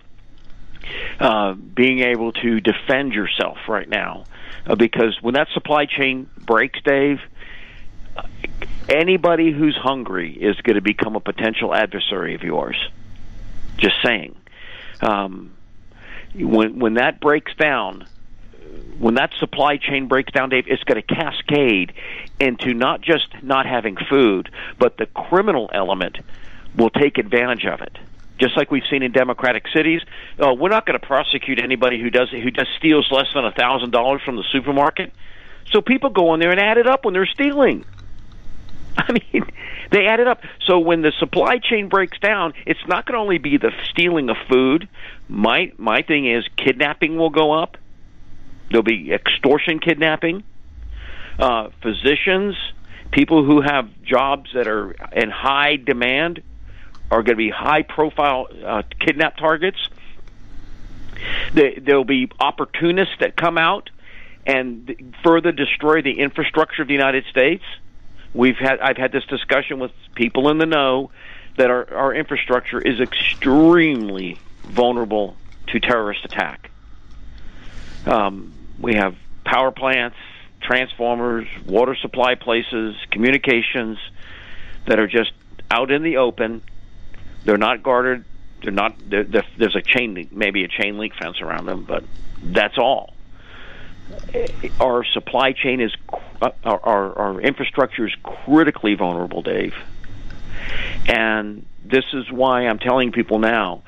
[1.19, 4.25] uh, being able to defend yourself right now.
[4.65, 7.19] Uh, because when that supply chain breaks, Dave,
[8.89, 12.77] anybody who's hungry is going to become a potential adversary of yours.
[13.77, 14.35] Just saying.
[15.01, 15.53] Um,
[16.35, 18.07] when when that breaks down,
[18.99, 21.93] when that supply chain breaks down, Dave, it's going to cascade
[22.39, 24.49] into not just not having food,
[24.79, 26.17] but the criminal element
[26.75, 27.97] will take advantage of it
[28.39, 30.01] just like we've seen in democratic cities.
[30.39, 33.51] Uh, we're not going to prosecute anybody who does who just steals less than a
[33.51, 35.11] thousand dollars from the supermarket.
[35.71, 37.85] So people go in there and add it up when they're stealing.
[38.97, 39.43] I mean,
[39.91, 40.41] they add it up.
[40.65, 44.29] So when the supply chain breaks down, it's not going to only be the stealing
[44.29, 44.87] of food.
[45.27, 47.77] My my thing is kidnapping will go up.
[48.69, 50.43] There'll be extortion kidnapping.
[51.39, 52.55] Uh, physicians,
[53.11, 56.41] people who have jobs that are in high demand,
[57.09, 59.77] are going to be high profile uh, kidnap targets.
[61.53, 63.89] There will be opportunists that come out
[64.45, 67.63] and further destroy the infrastructure of the United States.
[68.33, 71.11] We've had I've had this discussion with people in the know
[71.57, 75.35] that our, our infrastructure is extremely vulnerable
[75.67, 76.71] to terrorist attack.
[78.05, 80.17] Um, we have power plants,
[80.61, 83.97] transformers, water supply places, communications
[84.85, 85.31] that are just
[85.71, 86.61] out in the open
[87.47, 88.25] they're not guarded.
[88.61, 88.97] They're not.
[89.09, 92.03] They're, they're, there's a chain, maybe a chain link fence around them, but
[92.43, 93.13] that's all.
[94.81, 95.95] Our supply chain is,
[96.41, 99.75] our, our, our infrastructure is critically vulnerable, Dave.
[101.07, 103.83] And this is why I'm telling people now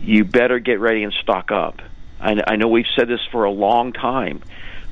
[0.00, 1.82] you better get ready and stock up.
[2.20, 4.42] I, I know we've said this for a long time,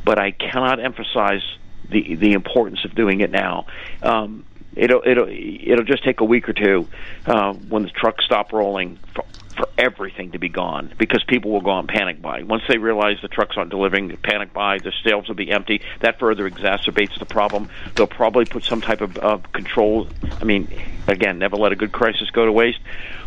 [0.04, 1.42] but I cannot emphasize
[1.90, 3.66] the the importance of doing it now.
[4.02, 4.44] Um,
[4.76, 6.88] it'll it'll it'll just take a week or two
[7.26, 9.24] uh, when the trucks stop rolling for,
[9.56, 13.16] for everything to be gone because people will go on panic buy once they realize
[13.22, 14.16] the trucks aren't delivering.
[14.22, 15.82] Panic buy, the sales will be empty.
[16.00, 17.68] That further exacerbates the problem.
[17.94, 20.08] They'll probably put some type of control.
[20.40, 20.68] I mean,
[21.06, 22.78] again, never let a good crisis go to waste.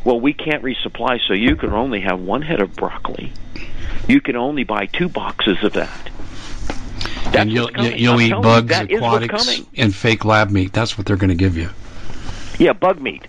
[0.03, 3.33] Well, we can't resupply, so you can only have one head of broccoli.
[4.11, 6.09] You can only buy two boxes of that.
[7.31, 10.73] That's and you'll you'll eat bugs, aquatics, and fake lab meat.
[10.73, 11.69] That's what they're going to give you.
[12.59, 13.25] Yeah, bug meat,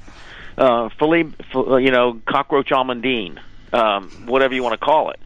[0.58, 3.38] uh, filet, you know, cockroach almondine,
[3.72, 5.20] um, whatever you want to call it.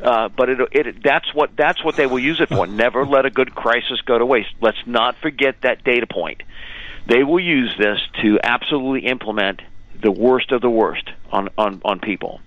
[0.00, 2.64] Uh, but it, it, that's what that's what they will use it for.
[2.68, 4.50] Never let a good crisis go to waste.
[4.60, 6.44] Let's not forget that data point.
[7.08, 9.62] They will use this to absolutely implement
[10.00, 12.40] the worst of the worst on on on people.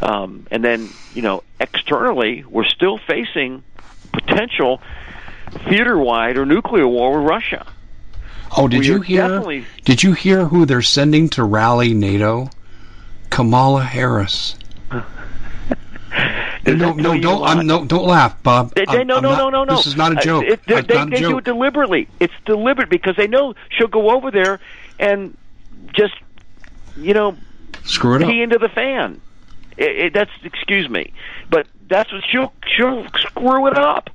[0.00, 3.62] Um, and then you know externally, we're still facing
[4.12, 4.80] potential
[5.68, 7.66] theater-wide or nuclear war with Russia.
[8.56, 9.64] Oh, did we you hear?
[9.84, 12.50] Did you hear who they're sending to rally NATO?
[13.30, 14.56] Kamala Harris.
[14.90, 15.04] no,
[16.94, 18.74] no, don't, I'm, no, don't laugh, Bob.
[18.74, 19.76] They, they, no, no, not, no, no, no.
[19.76, 20.44] This is not a uh, joke.
[20.44, 22.08] It, they, they, they do it deliberately.
[22.20, 24.60] It's deliberate because they know she'll go over there
[24.98, 25.36] and
[25.92, 26.14] just,
[26.96, 27.36] you know,
[27.84, 28.44] screw it pee up.
[28.44, 29.20] into the fan.
[29.78, 31.12] It, it, that's excuse me,
[31.48, 34.10] but that's what she'll she'll screw it up.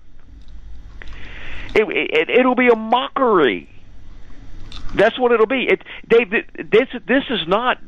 [1.74, 3.70] It, it it'll be a mockery.
[4.94, 5.70] That's what it'll be.
[5.70, 6.32] It Dave.
[6.32, 7.80] This this is not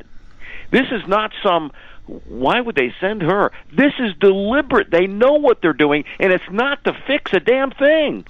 [0.72, 1.72] this is not some.
[2.06, 3.52] Why would they send her?
[3.74, 4.92] This is deliberate.
[4.92, 8.26] They know what they're doing, and it's not to fix a damn thing.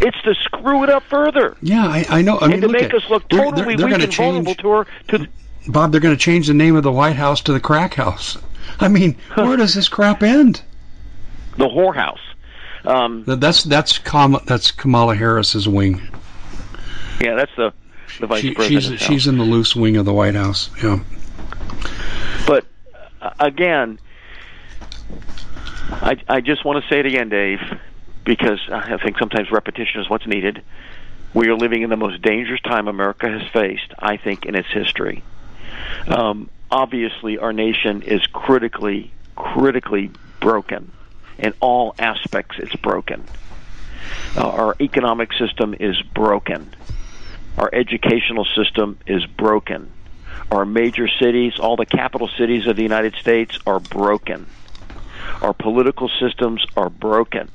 [0.00, 1.56] it's to screw it up further.
[1.62, 2.36] Yeah, I, I know.
[2.38, 4.54] I and mean, to make us look totally they're, they're, they're weak and change, vulnerable
[4.54, 4.84] to her.
[5.08, 5.32] To mm-hmm.
[5.66, 8.38] Bob, they're going to change the name of the White House to the Crack House.
[8.80, 10.62] I mean, where does this crap end?
[11.56, 12.18] The whorehouse.
[12.84, 16.00] Um, that's that's Kam- that's Kamala Harris's wing.
[17.20, 17.72] Yeah, that's the
[18.18, 19.00] the vice she, president.
[19.00, 20.70] She's she's in the loose wing of the White House.
[20.82, 20.98] Yeah.
[22.46, 22.66] But
[23.20, 24.00] uh, again,
[25.90, 27.60] I I just want to say it again, Dave,
[28.24, 30.62] because I think sometimes repetition is what's needed.
[31.34, 34.68] We are living in the most dangerous time America has faced, I think, in its
[34.68, 35.22] history.
[36.06, 40.92] Um, obviously, our nation is critically, critically broken.
[41.38, 43.24] In all aspects, it's broken.
[44.36, 46.74] Uh, our economic system is broken.
[47.58, 49.90] Our educational system is broken.
[50.50, 54.46] Our major cities, all the capital cities of the United States, are broken.
[55.40, 57.50] Our political systems are broken.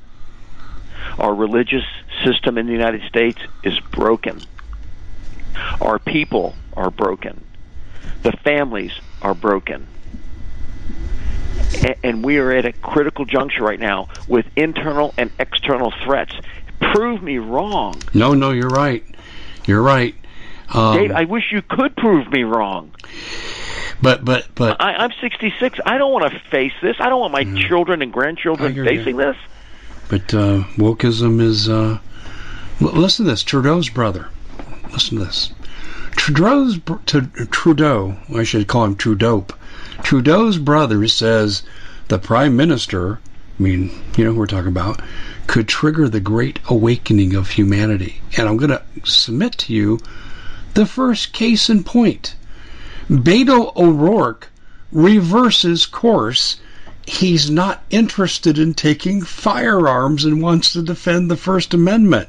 [1.18, 1.84] Our religious
[2.24, 4.40] system in the United States is broken.
[5.80, 7.44] Our people are broken.
[8.22, 8.92] The families
[9.22, 9.86] are broken.
[12.02, 16.34] And we are at a critical juncture right now with internal and external threats.
[16.80, 18.00] Prove me wrong.
[18.14, 19.04] No, no, you're right.
[19.66, 20.14] You're right.
[20.72, 22.92] Um, Dave, I wish you could prove me wrong.
[24.00, 25.80] But but but I, I'm 66.
[25.84, 26.96] I don't want to face this.
[27.00, 29.22] I don't want my mm, children and grandchildren facing you.
[29.22, 29.36] this.
[30.08, 31.68] But uh, wokeism is.
[31.68, 31.98] Uh,
[32.80, 33.42] listen to this.
[33.42, 34.28] Trudeau's brother.
[34.92, 35.52] Listen to this.
[36.12, 36.78] Trudeau's
[37.50, 38.16] Trudeau.
[38.34, 39.46] I should call him Trudeau.
[40.02, 41.62] Trudeau's brother says
[42.08, 43.20] the prime minister.
[43.58, 45.02] I mean, you know who we're talking about.
[45.46, 48.20] Could trigger the great awakening of humanity.
[48.36, 50.00] And I'm going to submit to you
[50.74, 52.34] the first case in point.
[53.10, 54.48] Beto O'Rourke
[54.92, 56.56] reverses course
[57.06, 62.28] he's not interested in taking firearms and wants to defend the First Amendment.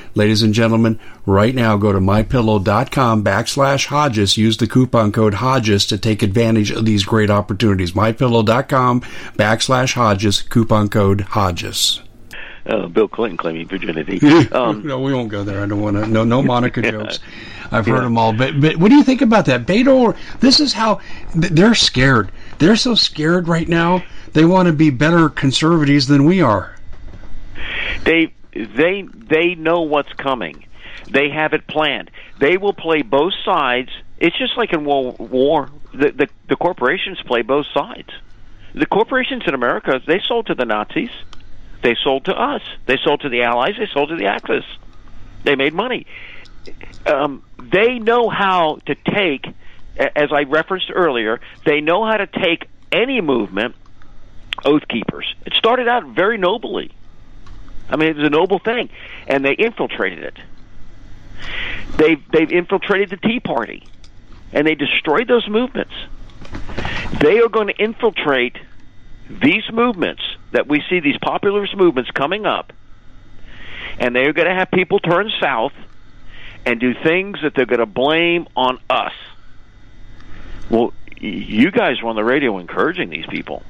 [0.13, 4.37] Ladies and gentlemen, right now go to mypillow.com backslash Hodges.
[4.37, 7.93] Use the coupon code Hodges to take advantage of these great opportunities.
[7.93, 9.01] Mypillow.com
[9.37, 12.01] backslash Hodges, coupon code Hodges.
[12.65, 14.19] Uh, Bill Clinton claiming virginity.
[14.51, 15.63] Um, no, we won't go there.
[15.63, 16.05] I don't want to.
[16.05, 17.19] No, no Monica jokes.
[17.71, 18.01] I've heard yeah.
[18.01, 18.33] them all.
[18.33, 19.65] But, but what do you think about that?
[19.65, 20.99] Beto, this is how
[21.33, 22.31] they're scared.
[22.59, 24.03] They're so scared right now.
[24.33, 26.75] They want to be better conservatives than we are.
[28.03, 30.65] They they they know what's coming.
[31.09, 32.11] They have it planned.
[32.39, 33.89] They will play both sides.
[34.19, 38.09] It's just like in World War the, the the corporations play both sides.
[38.73, 41.11] The corporations in America they sold to the Nazis,
[41.81, 44.65] they sold to us, they sold to the Allies, they sold to the Axis.
[45.43, 46.05] They made money.
[47.05, 49.47] Um, they know how to take,
[49.97, 53.75] as I referenced earlier, they know how to take any movement.
[54.63, 55.33] Oath keepers.
[55.45, 56.91] It started out very nobly.
[57.91, 58.89] I mean, it was a noble thing,
[59.27, 60.37] and they infiltrated it.
[61.97, 63.85] They've they've infiltrated the Tea Party,
[64.53, 65.93] and they destroyed those movements.
[67.19, 68.55] They are going to infiltrate
[69.29, 72.71] these movements that we see these populist movements coming up,
[73.99, 75.73] and they're going to have people turn south
[76.65, 79.13] and do things that they're going to blame on us.
[80.69, 83.63] Well, you guys were on the radio encouraging these people.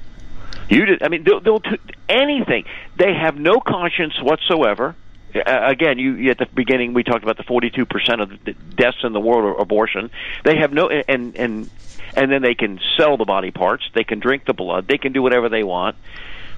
[0.71, 1.03] You did.
[1.03, 2.63] I mean, they'll, they'll do anything.
[2.97, 4.95] They have no conscience whatsoever.
[5.35, 8.97] Uh, again, you at the beginning we talked about the 42 percent of the deaths
[9.03, 10.09] in the world are abortion.
[10.45, 11.69] They have no and and
[12.15, 13.83] and then they can sell the body parts.
[13.93, 14.87] They can drink the blood.
[14.87, 15.97] They can do whatever they want.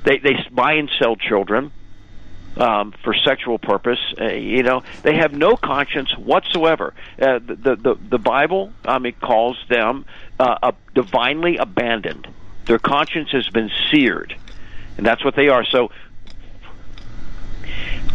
[0.03, 1.71] They they buy and sell children
[2.57, 3.99] um, for sexual purpose.
[4.19, 6.93] Uh, you know, they have no conscience whatsoever.
[7.19, 10.05] Uh, the, the the Bible, um, it calls them
[10.39, 12.27] uh, divinely abandoned.
[12.65, 14.35] Their conscience has been seared,
[14.97, 15.65] and that's what they are.
[15.65, 15.89] So,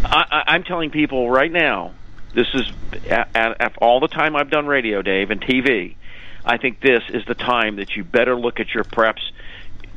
[0.05, 1.95] I, I'm telling people right now.
[2.35, 2.71] This is
[3.09, 5.97] at, at all the time I've done radio, Dave, and TV.
[6.45, 9.23] I think this is the time that you better look at your preps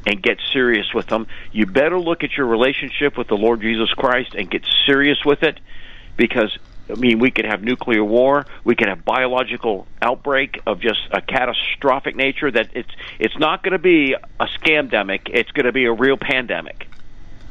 [0.05, 1.27] and get serious with them.
[1.51, 5.43] You better look at your relationship with the Lord Jesus Christ and get serious with
[5.43, 5.59] it
[6.17, 6.57] because
[6.91, 8.45] I mean, we could have nuclear war.
[8.63, 12.51] We could have biological outbreak of just a catastrophic nature.
[12.51, 15.29] That it's it's not going to be a scamdemic.
[15.33, 16.87] It's going to be a real pandemic.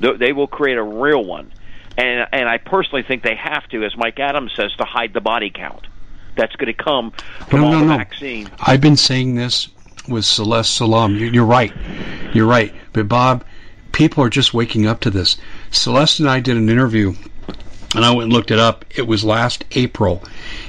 [0.01, 1.53] They will create a real one,
[1.97, 5.21] and and I personally think they have to, as Mike Adams says, to hide the
[5.21, 5.87] body count.
[6.37, 7.11] That's going to come
[7.49, 7.97] from no, all no, the no.
[7.97, 8.51] vaccine.
[8.61, 9.69] I've been saying this
[10.09, 11.17] with Celeste Solum.
[11.17, 11.73] You're right.
[12.33, 12.75] You're right.
[12.93, 13.45] But Bob,
[13.93, 15.37] people are just waking up to this.
[15.71, 17.15] Celeste and I did an interview,
[17.95, 18.85] and I went and looked it up.
[18.95, 20.23] It was last April,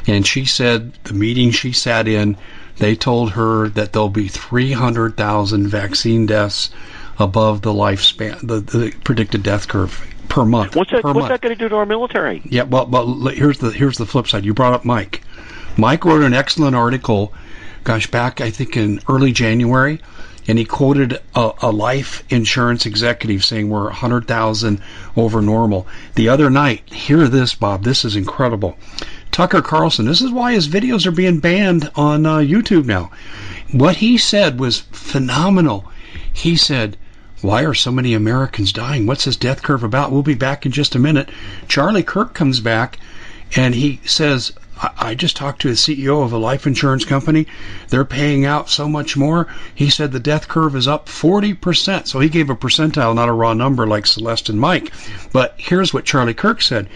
[0.07, 2.37] and she said the meeting she sat in,
[2.77, 6.71] they told her that there'll be 300,000 vaccine deaths
[7.19, 10.75] above the lifespan, the, the predicted death curve per month.
[10.75, 11.03] What's that?
[11.03, 12.41] What's that going to do to our military?
[12.45, 14.45] Yeah, well, well, here's the here's the flip side.
[14.45, 15.21] You brought up Mike.
[15.77, 17.33] Mike wrote an excellent article,
[17.83, 20.01] gosh, back I think in early January,
[20.47, 24.81] and he quoted a, a life insurance executive saying we're 100,000
[25.15, 25.87] over normal.
[26.15, 27.83] The other night, hear this, Bob.
[27.83, 28.77] This is incredible.
[29.31, 30.05] Tucker Carlson.
[30.05, 33.11] This is why his videos are being banned on uh, YouTube now.
[33.71, 35.89] What he said was phenomenal.
[36.33, 36.97] He said.
[37.41, 39.07] Why are so many Americans dying?
[39.07, 40.11] What's this death curve about?
[40.11, 41.29] We'll be back in just a minute.
[41.67, 42.99] Charlie Kirk comes back
[43.55, 44.53] and he says,
[44.97, 47.45] I, just talked to the CEO of a life insurance company.
[47.89, 49.47] They're paying out so much more.
[49.75, 52.07] He said the death curve is up 40%.
[52.07, 54.91] So he gave a percentile, not a raw number like Celeste and Mike.
[55.31, 56.87] But here's what Charlie Kirk said.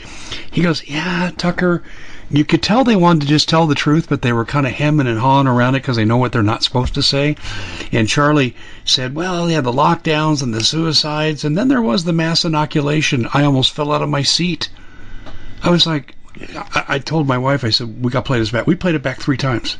[0.49, 1.83] He goes, Yeah, Tucker,
[2.31, 4.73] you could tell they wanted to just tell the truth, but they were kind of
[4.73, 7.35] hemming and hawing around it because they know what they're not supposed to say.
[7.91, 12.13] And Charlie said, well, yeah, the lockdowns and the suicides, and then there was the
[12.13, 13.27] mass inoculation.
[13.31, 14.69] I almost fell out of my seat.
[15.61, 16.15] I was like,
[16.73, 18.67] I, I told my wife, I said, we got to play this back.
[18.67, 19.77] We played it back three times.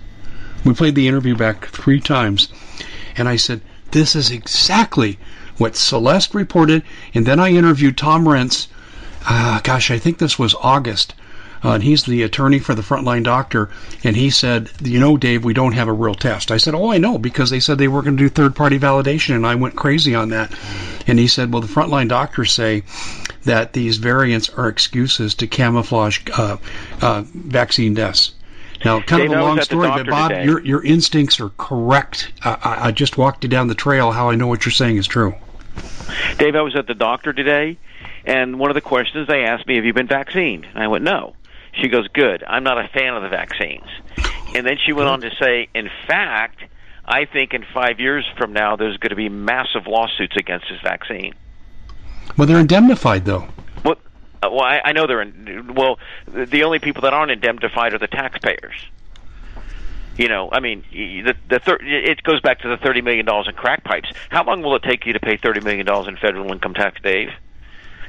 [0.63, 2.49] We played the interview back three times.
[3.17, 5.19] And I said, this is exactly
[5.57, 6.83] what Celeste reported.
[7.13, 8.67] And then I interviewed Tom Renz.
[9.27, 11.13] Uh, gosh, I think this was August.
[11.65, 13.69] Uh, and he's the attorney for the frontline doctor,
[14.03, 16.91] and he said, "You know, Dave, we don't have a real test." I said, "Oh,
[16.91, 19.75] I know, because they said they were going to do third-party validation, and I went
[19.75, 20.53] crazy on that."
[21.07, 22.83] And he said, "Well, the frontline doctors say
[23.45, 26.57] that these variants are excuses to camouflage uh,
[27.01, 28.33] uh, vaccine deaths."
[28.83, 30.45] Now, kind Dave, of a long story, but Bob, today.
[30.45, 32.31] your your instincts are correct.
[32.43, 34.11] I, I, I just walked you down the trail.
[34.11, 35.33] How I know what you're saying is true.
[36.37, 37.79] Dave, I was at the doctor today,
[38.23, 41.03] and one of the questions they asked me, "Have you been vaccinated?" And I went,
[41.03, 41.33] "No."
[41.81, 42.43] She goes, "Good.
[42.47, 43.87] I'm not a fan of the vaccines."
[44.53, 46.59] And then she went on to say, "In fact,
[47.05, 50.79] I think in five years from now, there's going to be massive lawsuits against this
[50.81, 51.33] vaccine."
[52.37, 53.47] Well, they're indemnified though.
[53.83, 53.95] Well,
[54.41, 55.73] uh, well, I, I know they're in.
[55.75, 58.75] Well, the only people that aren't indemnified are the taxpayers.
[60.17, 63.47] You know, I mean, the the thir- it goes back to the thirty million dollars
[63.49, 64.09] in crack pipes.
[64.29, 67.01] How long will it take you to pay thirty million dollars in federal income tax,
[67.01, 67.29] Dave?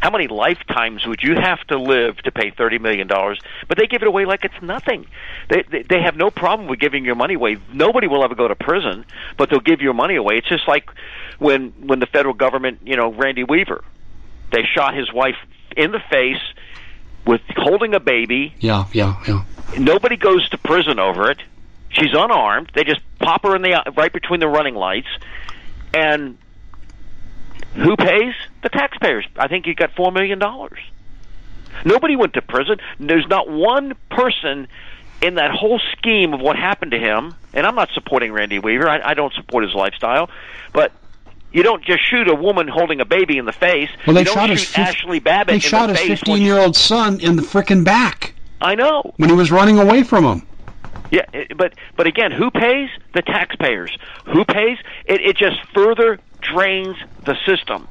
[0.07, 3.41] How many lifetimes would you have to live to pay thirty million dollars?
[3.67, 5.05] But they give it away like it's nothing.
[5.51, 7.57] They, they they have no problem with giving your money away.
[7.73, 9.05] Nobody will ever go to prison,
[9.37, 10.37] but they'll give your money away.
[10.37, 10.89] It's just like
[11.41, 13.83] when when the federal government, you know, Randy Weaver,
[14.53, 15.35] they shot his wife
[15.77, 16.43] in the face
[17.27, 18.55] with holding a baby.
[18.61, 19.45] Yeah, yeah, yeah.
[19.77, 21.39] Nobody goes to prison over it.
[21.89, 22.71] She's unarmed.
[22.77, 25.09] They just pop her in the right between the running lights,
[25.93, 26.39] and
[27.77, 28.35] who pays?
[28.63, 29.27] The taxpayers.
[29.37, 30.79] I think he got four million dollars.
[31.85, 32.79] Nobody went to prison.
[32.99, 34.67] There's not one person
[35.23, 37.35] in that whole scheme of what happened to him.
[37.53, 38.89] And I'm not supporting Randy Weaver.
[38.89, 40.31] I, I don't support his lifestyle,
[40.73, 40.93] but
[41.53, 43.91] you don't just shoot a woman holding a baby in the face.
[44.07, 46.01] Well, they you don't shot shoot his fif- Ashli Babbitt They in shot the his
[46.01, 46.09] face.
[46.09, 49.13] when- 15 year old son in the frickin' back I know.
[49.17, 50.47] when he was running away from him.
[51.11, 51.25] Yeah,
[51.57, 52.89] but but again, who pays?
[53.15, 53.97] The taxpayers.
[54.27, 54.79] Who pays?
[55.05, 56.19] It, it just further
[56.53, 57.89] drains the system.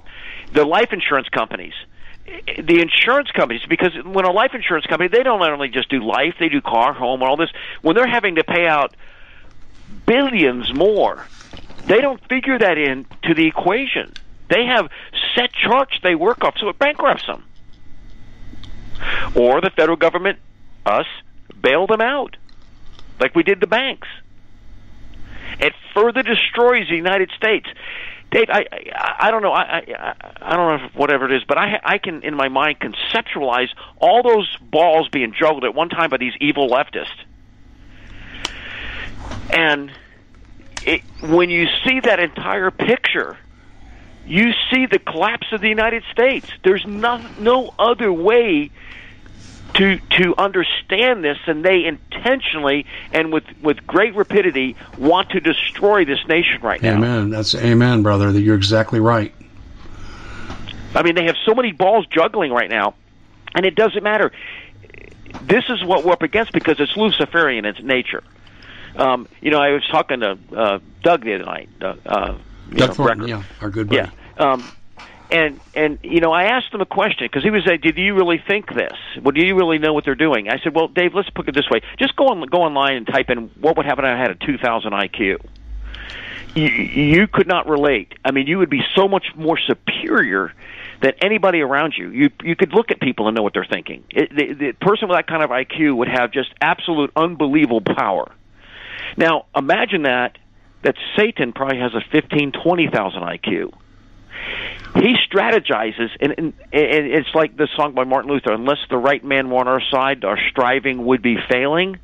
[0.54, 1.74] The life insurance companies,
[2.26, 6.36] the insurance companies, because when a life insurance company, they don't only just do life,
[6.40, 7.50] they do car, home, all this.
[7.82, 8.96] When they're having to pay out
[10.06, 11.26] billions more,
[11.86, 14.14] they don't figure that in to the equation.
[14.50, 14.90] They have
[15.36, 17.44] set charts they work off, so it bankrupts them.
[19.36, 20.40] Or the federal government,
[20.86, 21.08] us,
[21.60, 22.38] bail them out
[23.20, 24.08] like we did the banks.
[25.60, 27.68] It further destroys the United States.
[28.36, 29.54] Dave, I I, I don't know.
[29.54, 29.62] I,
[29.98, 32.78] I I don't know if whatever it is, but I I can in my mind
[32.82, 37.08] conceptualize all those balls being juggled at one time by these evil leftists.
[39.52, 39.90] And
[40.86, 43.38] it, when you see that entire picture,
[44.26, 46.50] you see the collapse of the United States.
[46.62, 48.70] There's no no other way
[49.76, 56.06] to to understand this and they intentionally and with with great rapidity want to destroy
[56.06, 56.96] this nation right now.
[56.96, 57.30] Amen.
[57.30, 58.32] That's amen, brother.
[58.32, 59.34] That You're exactly right.
[60.96, 62.96] I mean, they have so many balls juggling right now,
[63.54, 64.32] and it doesn't matter.
[65.42, 68.24] This is what we're up against because it's Luciferian in its nature.
[68.96, 71.70] Um, you know, I was talking to uh, Doug the other night.
[71.82, 72.38] Uh, uh,
[72.70, 74.10] Doug know, Thornton, yeah, our good buddy.
[74.38, 74.52] Yeah.
[74.52, 74.72] Um,
[75.32, 78.16] and and you know, I asked him a question because he was like, "Did you
[78.16, 78.98] really think this?
[79.22, 81.56] Well, do you really know what they're doing?" I said, "Well, Dave, let's put it
[81.56, 84.18] this way: just go on go online and type in what would happen if I
[84.18, 85.46] had a 2,000 IQ."
[86.56, 88.14] You, you could not relate.
[88.24, 90.54] I mean, you would be so much more superior
[91.02, 92.10] than anybody around you.
[92.10, 94.04] You you could look at people and know what they're thinking.
[94.10, 98.32] It, the, the person with that kind of IQ would have just absolute unbelievable power.
[99.18, 100.38] Now, imagine that
[100.84, 103.74] that Satan probably has a 15, 20,000 IQ.
[104.96, 109.24] He strategizes, and, and, and it's like the song by Martin Luther unless the right
[109.24, 112.00] man were on our side, our striving would be failing.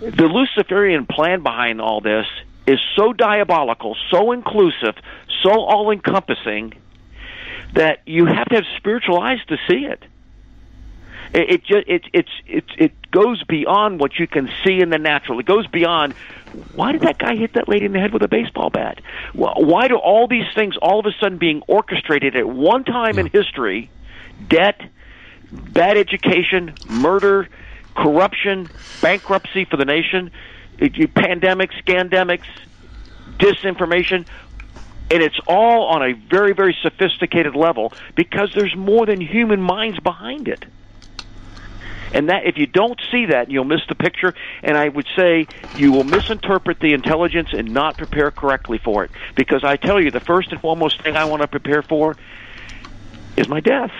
[0.00, 2.26] The Luciferian plan behind all this
[2.66, 4.96] is so diabolical, so inclusive,
[5.42, 6.74] so all encompassing
[7.74, 10.02] that you have to have spiritual eyes to see it.
[11.32, 14.98] It, it just it it's it it goes beyond what you can see in the
[14.98, 15.38] natural.
[15.38, 16.14] It goes beyond
[16.74, 19.00] why did that guy hit that lady in the head with a baseball bat?
[19.32, 23.26] Why do all these things all of a sudden being orchestrated at one time in
[23.26, 23.90] history?
[24.48, 24.80] Debt,
[25.52, 27.48] bad education, murder,
[27.94, 28.68] corruption,
[29.00, 30.32] bankruptcy for the nation,
[30.78, 32.46] pandemics, scandemics,
[33.38, 34.26] disinformation,
[35.10, 39.98] and it's all on a very, very sophisticated level because there's more than human minds
[40.00, 40.64] behind it.
[42.12, 44.34] And that if you don't see that, you'll miss the picture.
[44.62, 49.10] And I would say you will misinterpret the intelligence and not prepare correctly for it.
[49.36, 52.16] Because I tell you, the first and foremost thing I want to prepare for
[53.36, 53.92] is my death.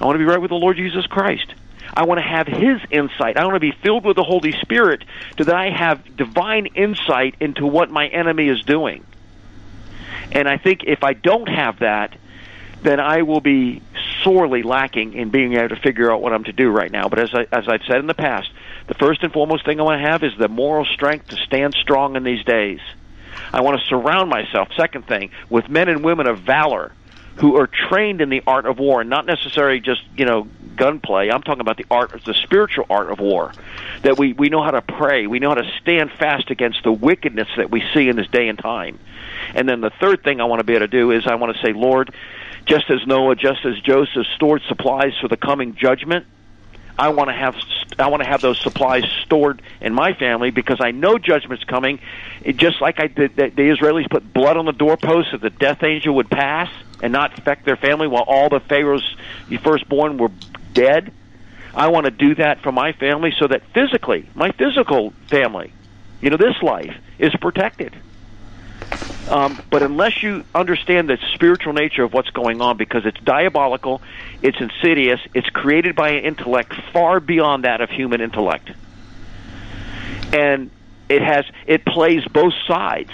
[0.00, 1.54] I want to be right with the Lord Jesus Christ.
[1.94, 3.36] I want to have His insight.
[3.36, 5.04] I want to be filled with the Holy Spirit
[5.38, 9.04] so that I have divine insight into what my enemy is doing.
[10.32, 12.16] And I think if I don't have that,
[12.82, 13.82] then I will be
[14.22, 17.08] sorely lacking in being able to figure out what I'm to do right now.
[17.08, 18.50] But as I, as I've said in the past,
[18.86, 21.74] the first and foremost thing I want to have is the moral strength to stand
[21.74, 22.80] strong in these days.
[23.52, 26.92] I want to surround myself, second thing, with men and women of valor
[27.36, 30.46] who are trained in the art of war, not necessarily just you know
[30.76, 31.30] gunplay.
[31.30, 33.52] I'm talking about the art, the spiritual art of war.
[34.02, 36.92] That we we know how to pray, we know how to stand fast against the
[36.92, 38.98] wickedness that we see in this day and time.
[39.54, 41.56] And then the third thing I want to be able to do is I want
[41.56, 42.14] to say, Lord,
[42.70, 46.24] just as Noah, just as Joseph stored supplies for the coming judgment,
[46.96, 47.56] I want to have
[47.98, 51.98] I want to have those supplies stored in my family because I know judgment's coming.
[52.42, 55.50] It, just like I did, the, the Israelis put blood on the doorpost so the
[55.50, 56.70] death angel would pass
[57.02, 59.16] and not affect their family while all the Pharaoh's
[59.62, 60.30] firstborn were
[60.72, 61.12] dead.
[61.74, 65.72] I want to do that for my family so that physically, my physical family,
[66.20, 67.96] you know, this life is protected.
[69.28, 74.02] Um, but unless you understand the spiritual nature of what's going on, because it's diabolical,
[74.42, 78.70] it's insidious, it's created by an intellect far beyond that of human intellect,
[80.32, 80.70] and
[81.08, 83.10] it has it plays both sides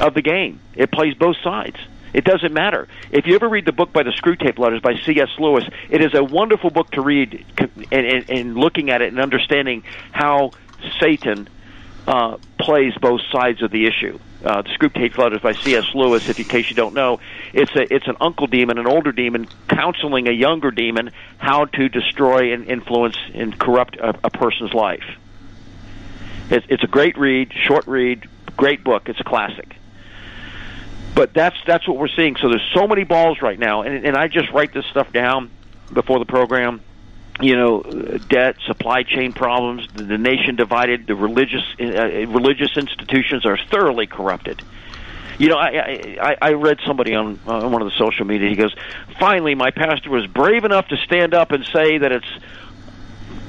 [0.00, 0.60] of the game.
[0.74, 1.76] It plays both sides.
[2.12, 2.86] It doesn't matter.
[3.10, 5.30] If you ever read the book by the Screwtape Letters by C.S.
[5.38, 9.20] Lewis, it is a wonderful book to read and, and, and looking at it and
[9.20, 10.52] understanding how
[11.00, 11.48] Satan
[12.06, 14.18] uh, plays both sides of the issue.
[14.44, 15.86] Uh, the Screwtape Letters by C.S.
[15.94, 17.18] Lewis, if in case you don't know,
[17.54, 21.88] it's a it's an uncle demon, an older demon, counseling a younger demon how to
[21.88, 25.04] destroy and influence and corrupt a, a person's life.
[26.50, 29.08] It's, it's a great read, short read, great book.
[29.08, 29.76] It's a classic.
[31.14, 32.36] But that's that's what we're seeing.
[32.36, 35.50] So there's so many balls right now, and and I just write this stuff down
[35.90, 36.82] before the program
[37.40, 37.82] you know,
[38.28, 41.84] debt, supply chain problems, the, nation divided, the religious uh,
[42.28, 44.62] religious institutions are thoroughly corrupted.
[45.38, 48.48] You know, I I, I read somebody on on one of the social media.
[48.48, 48.74] He goes,
[49.18, 52.38] "Finally, my pastor was brave enough to stand up and say that it's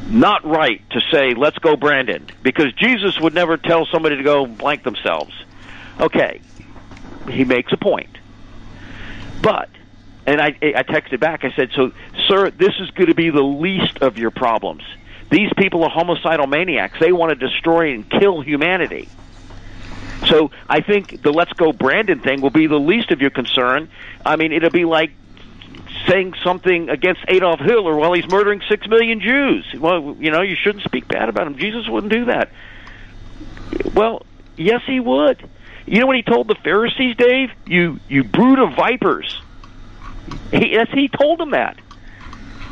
[0.07, 4.47] not right to say let's go Brandon because Jesus would never tell somebody to go
[4.47, 5.33] blank themselves."
[5.99, 6.41] Okay,
[7.29, 8.17] he makes a point,
[9.43, 9.69] but
[10.25, 11.43] and I, I texted back.
[11.43, 11.91] I said, "So,
[12.27, 14.83] sir, this is going to be the least of your problems.
[15.29, 16.99] These people are homicidal maniacs.
[16.99, 19.09] They want to destroy and kill humanity."
[20.27, 23.89] So I think the "Let's Go Brandon" thing will be the least of your concern.
[24.25, 25.11] I mean, it'll be like
[26.07, 29.65] saying something against Adolf Hitler while he's murdering six million Jews.
[29.77, 31.57] Well, you know, you shouldn't speak bad about him.
[31.57, 32.49] Jesus wouldn't do that.
[33.93, 34.25] Well,
[34.57, 35.47] yes, he would.
[35.85, 37.51] You know what he told the Pharisees, Dave?
[37.65, 39.39] You you brood of vipers.
[40.51, 41.77] He, yes, he told them that.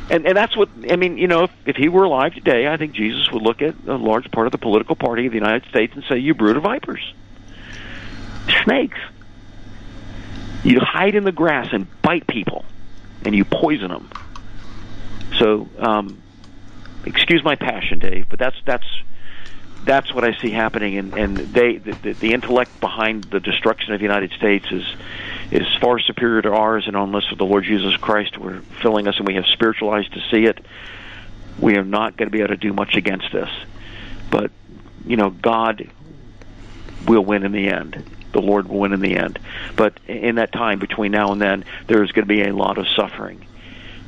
[0.10, 1.18] And, and that's what I mean.
[1.18, 3.96] You know, if, if he were alive today, I think Jesus would look at a
[3.96, 6.64] large part of the political party of the United States and say, "You brood of
[6.64, 7.14] vipers,
[8.64, 9.00] snakes.
[10.64, 12.66] You hide in the grass and bite people,
[13.24, 14.10] and you poison them."
[15.40, 16.22] So, um,
[17.06, 18.86] excuse my passion, Dave, but that's that's
[19.86, 24.00] that's what I see happening, and and they the, the intellect behind the destruction of
[24.00, 24.84] the United States is
[25.54, 29.28] is far superior to ours, and unless the Lord Jesus Christ we're filling us and
[29.28, 30.66] we have spiritual eyes to see it,
[31.60, 33.50] we are not going to be able to do much against this.
[34.32, 34.50] But
[35.06, 35.88] you know, God
[37.06, 38.04] will win in the end.
[38.32, 39.38] The Lord will win in the end.
[39.76, 42.80] But in that time between now and then, there is going to be a lot
[42.80, 43.46] of suffering,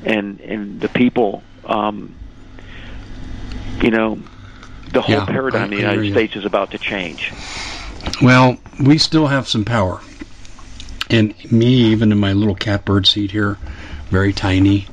[0.03, 2.15] and and the people, um,
[3.83, 4.17] you know,
[4.91, 6.11] the whole Yeah, paradigm I- in the United.
[6.11, 7.31] States is about to change.
[8.19, 10.01] Well, we still have some power.
[11.09, 13.57] And me, even in my little catbird seat here,
[14.09, 14.87] very tiny,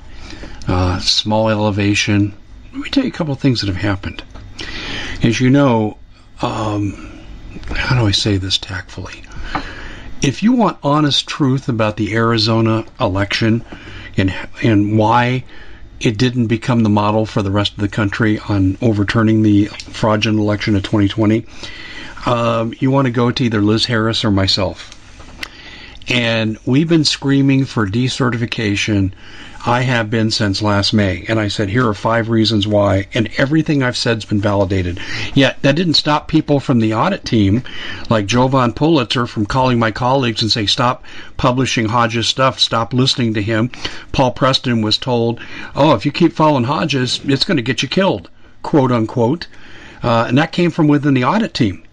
[0.69, 2.35] uh, small elevation.
[2.73, 4.23] Let me tell you a couple of things that have happened.
[5.23, 5.99] As you know,
[6.41, 7.21] um,
[7.75, 9.23] how do I say this tactfully?
[10.21, 13.65] If you want honest truth about the Arizona election
[14.17, 14.33] and
[14.63, 15.45] and why
[16.01, 20.41] it didn't become the model for the rest of the country on overturning the fraudulent
[20.41, 21.45] election of 2020,
[22.27, 24.99] um, you want to go to either Liz Harris or myself.
[26.09, 29.13] And we've been screaming for decertification.
[29.65, 31.25] I have been since last May.
[31.29, 33.07] And I said, here are five reasons why.
[33.15, 34.99] And everything I've said has been validated.
[35.35, 37.63] Yet that didn't stop people from the audit team,
[38.11, 41.05] like Joe Jovan Pulitzer, from calling my colleagues and say, stop
[41.37, 43.71] publishing Hodges stuff, stop listening to him.
[44.11, 45.41] Paul Preston was told,
[45.77, 48.29] oh, if you keep following Hodges, it's going to get you killed,
[48.63, 49.47] quote unquote.
[50.03, 51.85] Uh, and that came from within the audit team.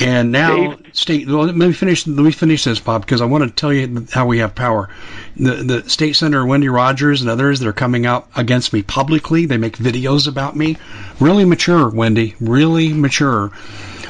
[0.00, 0.86] And now, Dave?
[0.92, 1.28] state.
[1.28, 2.06] Well, let me finish.
[2.06, 4.88] Let me finish this, Bob, because I want to tell you how we have power.
[5.36, 9.44] The the state senator Wendy Rogers and others that are coming out against me publicly.
[9.46, 10.78] They make videos about me.
[11.18, 12.34] Really mature, Wendy.
[12.40, 13.52] Really mature.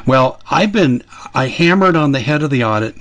[0.06, 1.02] Well, I've been.
[1.34, 2.96] I hammered on the head of the audit.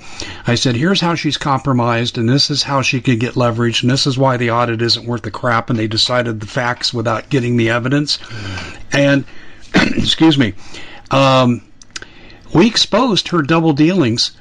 [0.46, 3.90] I said, "Here's how she's compromised, and this is how she could get leverage, and
[3.90, 7.28] this is why the audit isn't worth the crap." And they decided the facts without
[7.30, 8.18] getting the evidence.
[8.92, 9.24] And
[9.74, 10.54] excuse me.
[11.10, 11.62] Um,
[12.52, 14.32] we exposed her double dealings,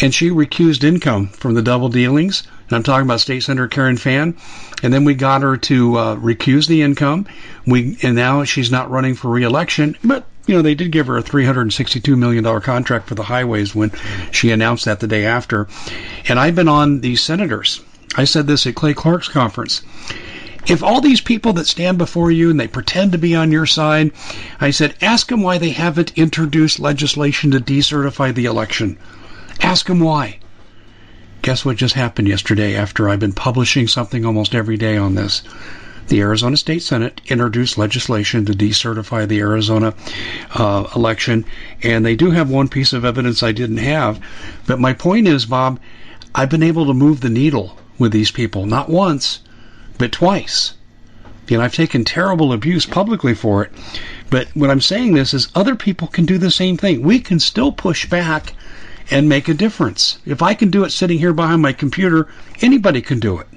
[0.00, 2.42] and she recused income from the double dealings.
[2.68, 4.36] And I'm talking about State Senator Karen Fann.
[4.82, 7.26] And then we got her to uh, recuse the income.
[7.66, 10.26] We and now she's not running for reelection, but.
[10.44, 13.92] You know, they did give her a $362 million contract for the highways when
[14.32, 15.68] she announced that the day after.
[16.26, 17.80] And I've been on these senators.
[18.16, 19.82] I said this at Clay Clark's conference
[20.66, 23.66] if all these people that stand before you and they pretend to be on your
[23.66, 24.12] side,
[24.60, 28.96] I said, ask them why they haven't introduced legislation to decertify the election.
[29.60, 30.38] Ask them why.
[31.42, 35.42] Guess what just happened yesterday after I've been publishing something almost every day on this?
[36.06, 39.94] The Arizona State Senate introduced legislation to decertify the Arizona
[40.54, 41.44] uh, election,
[41.82, 44.20] and they do have one piece of evidence I didn't have.
[44.66, 45.80] But my point is, Bob,
[46.34, 49.40] I've been able to move the needle with these people, not once,
[49.98, 50.74] but twice.
[51.50, 53.72] And I've taken terrible abuse publicly for it.
[54.30, 57.02] But what I'm saying this is other people can do the same thing.
[57.02, 58.54] We can still push back
[59.10, 60.18] and make a difference.
[60.24, 62.28] If I can do it sitting here behind my computer,
[62.62, 63.48] anybody can do it.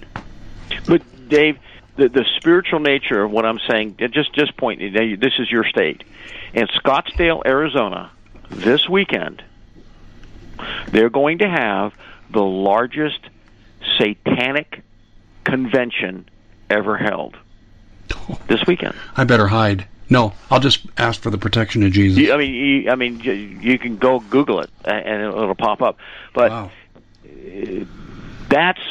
[0.88, 1.58] But Dave,
[1.96, 3.96] the the spiritual nature of what I'm saying.
[4.02, 4.82] Uh, just just point.
[4.82, 6.04] Uh, this is your state,
[6.54, 8.12] in Scottsdale, Arizona,
[8.50, 9.44] this weekend.
[10.88, 11.94] They're going to have
[12.32, 13.20] the largest
[13.98, 14.82] satanic
[15.46, 16.28] convention
[16.70, 17.38] ever held
[18.48, 18.96] this weekend.
[19.16, 19.88] I better hide.
[20.10, 22.20] No, I'll just ask for the protection of Jesus.
[22.20, 25.56] You, I mean, you, I mean, you, you can go Google it and it'll, it'll
[25.56, 25.98] pop up.
[26.34, 26.72] But wow.
[27.26, 27.86] Uh,
[28.50, 28.82] that's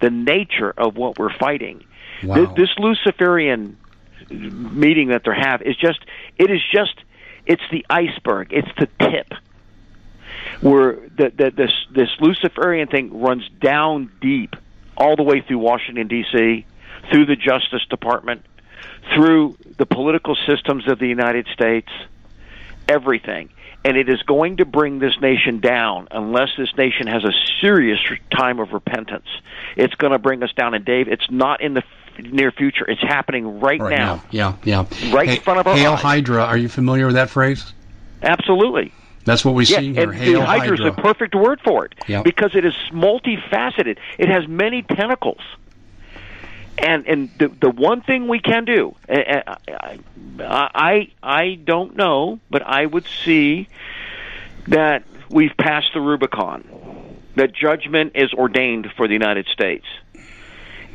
[0.00, 1.84] the nature of what we're fighting.
[2.22, 2.36] Wow.
[2.36, 3.76] This, this Luciferian
[4.30, 6.00] meeting that they're have is just
[6.38, 6.94] it is just
[7.44, 8.52] it's the iceberg.
[8.52, 9.32] It's the tip
[10.60, 14.56] where the, the, this this Luciferian thing runs down deep
[14.96, 16.64] all the way through Washington D.C.,
[17.10, 18.42] through the Justice Department,
[19.14, 21.88] through the political systems of the United States,
[22.88, 23.50] everything.
[23.84, 27.30] And it is going to bring this nation down unless this nation has a
[27.60, 28.00] serious
[28.36, 29.26] time of repentance.
[29.76, 30.74] It's going to bring us down.
[30.74, 31.84] And Dave, it's not in the
[32.20, 32.84] near future.
[32.90, 34.16] It's happening right, Right now.
[34.16, 34.24] now.
[34.32, 35.12] Yeah, yeah.
[35.14, 36.00] Right Hey- in front of our Hail eyes.
[36.02, 36.42] Hydra.
[36.44, 37.72] Are you familiar with that phrase?
[38.22, 38.92] Absolutely.
[39.26, 40.04] That's what we Yeah, see here.
[40.10, 42.22] and Hail the Hydra is a perfect word for it Yeah.
[42.22, 43.98] because it is multifaceted.
[44.18, 45.40] It has many tentacles.
[46.78, 49.42] And and the the one thing we can do, I
[50.38, 53.68] I I, I don't know, but I would see
[54.68, 56.62] that we've passed the Rubicon,
[57.34, 59.86] that judgment is ordained for the United States.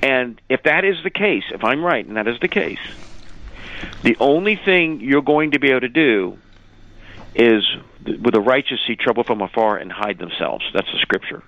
[0.04, 2.80] And if that is the case, if I'm right, and that is the case,
[4.04, 6.38] the only thing you're going to be able to do
[7.36, 7.64] is
[8.06, 10.66] with the righteous see trouble from afar and hide themselves.
[10.74, 11.44] That's the scripture.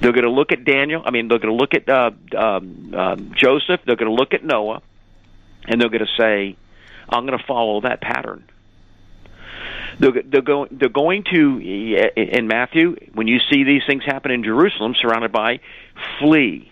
[0.00, 1.02] They're going to look at Daniel.
[1.04, 3.80] I mean, they're going to look at uh, um, um, Joseph.
[3.86, 4.82] They're going to look at Noah,
[5.66, 6.56] and they're going to say,
[7.08, 8.44] "I'm going to follow that pattern."
[9.98, 10.68] They're, they're going.
[10.72, 15.60] They're going to in Matthew when you see these things happen in Jerusalem, surrounded by,
[16.18, 16.70] flee.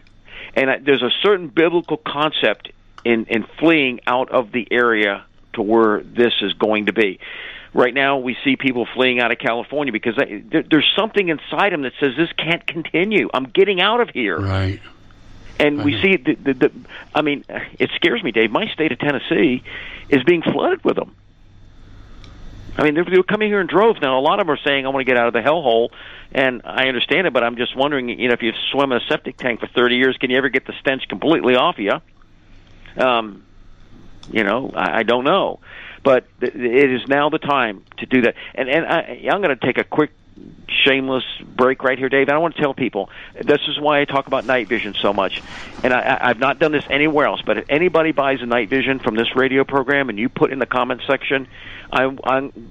[0.54, 2.72] And uh, there's a certain biblical concept
[3.04, 7.18] in in fleeing out of the area to where this is going to be.
[7.74, 11.72] Right now, we see people fleeing out of California because they, there, there's something inside
[11.72, 13.30] them that says this can't continue.
[13.32, 14.38] I'm getting out of here.
[14.38, 14.80] Right.
[15.58, 16.72] And we see the, the, the
[17.14, 17.44] I mean,
[17.78, 18.50] it scares me, Dave.
[18.50, 19.62] My state of Tennessee
[20.08, 21.14] is being flooded with them.
[22.76, 24.18] I mean, they're, they're coming here in droves now.
[24.18, 25.90] A lot of them are saying, "I want to get out of the hellhole,"
[26.32, 27.32] and I understand it.
[27.32, 29.96] But I'm just wondering, you know, if you swim in a septic tank for 30
[29.96, 32.00] years, can you ever get the stench completely off you?
[32.96, 33.44] Um,
[34.30, 35.60] you know, I, I don't know,
[36.02, 38.34] but it is now the time to do that.
[38.54, 40.10] And and I, I'm going to take a quick
[40.84, 42.28] shameless break right here, Dave.
[42.28, 45.42] I want to tell people this is why I talk about night vision so much,
[45.82, 47.42] and I, I've not done this anywhere else.
[47.44, 50.58] But if anybody buys a night vision from this radio program, and you put in
[50.58, 51.46] the comment section,
[51.92, 52.70] I, I'm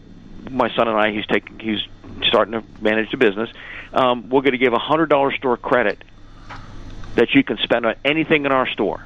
[0.50, 1.12] my son and I.
[1.12, 1.80] He's taking he's
[2.28, 3.50] starting to manage the business.
[3.94, 6.04] Um, we're going to give a hundred dollar store credit
[7.16, 9.06] that you can spend on anything in our store.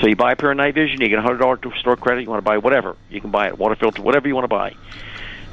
[0.00, 2.22] So you buy a pair of night vision, you get a hundred dollar store credit.
[2.22, 4.48] You want to buy whatever, you can buy it, water filter, whatever you want to
[4.48, 4.74] buy.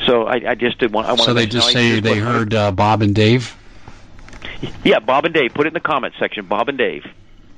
[0.05, 1.07] So I, I just did want.
[1.07, 3.55] I So they just say they heard uh, Bob and Dave.
[4.83, 5.53] Yeah, Bob and Dave.
[5.53, 6.45] Put it in the comments section.
[6.45, 7.05] Bob and Dave.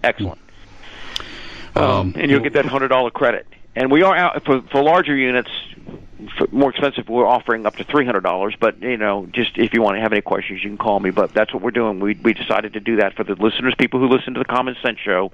[0.04, 0.40] Excellent.
[1.76, 3.46] Um, Um, and you'll get that hundred dollar credit.
[3.76, 5.50] And we are out for for larger units.
[6.38, 8.56] For more expensive, we're offering up to three hundred dollars.
[8.60, 11.12] But you know, just if you want to have any questions, you can call me.
[11.12, 12.00] But that's what we're doing.
[12.00, 14.76] We we decided to do that for the listeners, people who listen to the Common
[14.82, 15.32] Sense Show.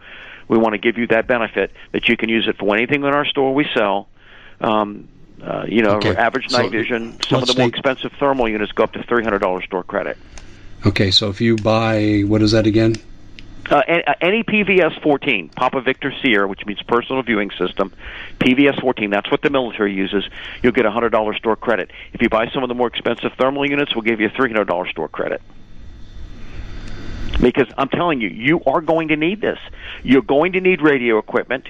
[0.47, 3.13] We want to give you that benefit that you can use it for anything in
[3.13, 4.07] our store we sell.
[4.61, 5.07] Um,
[5.43, 6.15] uh, you know, Okay.
[6.15, 7.17] average So night vision.
[7.27, 9.83] Some of the more take- expensive thermal units go up to three hundred dollars store
[9.83, 10.17] credit.
[10.85, 12.95] Okay, so if you buy what is that again?
[13.69, 13.81] Uh,
[14.21, 17.91] any PVS 14, Papa Victor Sierra, which means personal viewing system,
[18.39, 20.23] PVS 14, that's what the military uses,
[20.61, 21.89] you'll get a $100 store credit.
[22.13, 24.87] If you buy some of the more expensive thermal units, we'll give you a $300
[24.91, 25.41] store credit.
[27.41, 29.59] Because I'm telling you, you are going to need this.
[30.03, 31.67] You're going to need radio equipment.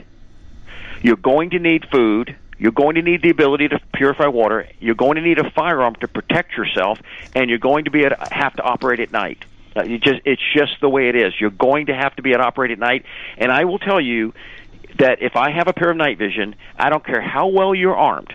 [1.01, 2.36] You're going to need food.
[2.57, 4.68] You're going to need the ability to purify water.
[4.80, 6.99] You're going to need a firearm to protect yourself,
[7.34, 9.43] and you're going to be at, have to operate at night.
[9.76, 11.34] Uh, you just it's just the way it is.
[11.39, 13.05] You're going to have to be at operate at night,
[13.38, 14.34] and I will tell you
[14.99, 17.95] that if I have a pair of night vision, I don't care how well you're
[17.95, 18.34] armed,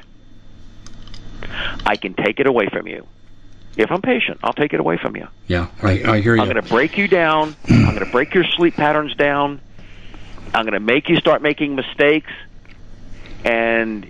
[1.87, 3.07] I can take it away from you.
[3.77, 5.29] If I'm patient, I'll take it away from you.
[5.47, 6.43] Yeah, I, I hear you.
[6.43, 7.57] I'm going to break you down.
[7.68, 9.61] I'm going to break your sleep patterns down.
[10.53, 12.31] I'm going to make you start making mistakes.
[13.45, 14.07] And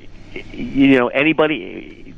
[0.53, 2.15] you know anybody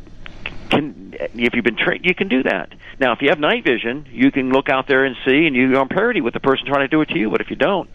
[0.70, 2.72] can if you've been trained, you can do that.
[2.98, 5.76] Now, if you have night vision, you can look out there and see, and you're
[5.78, 7.30] on parity with the person trying to do it to you.
[7.30, 7.90] But if you don't,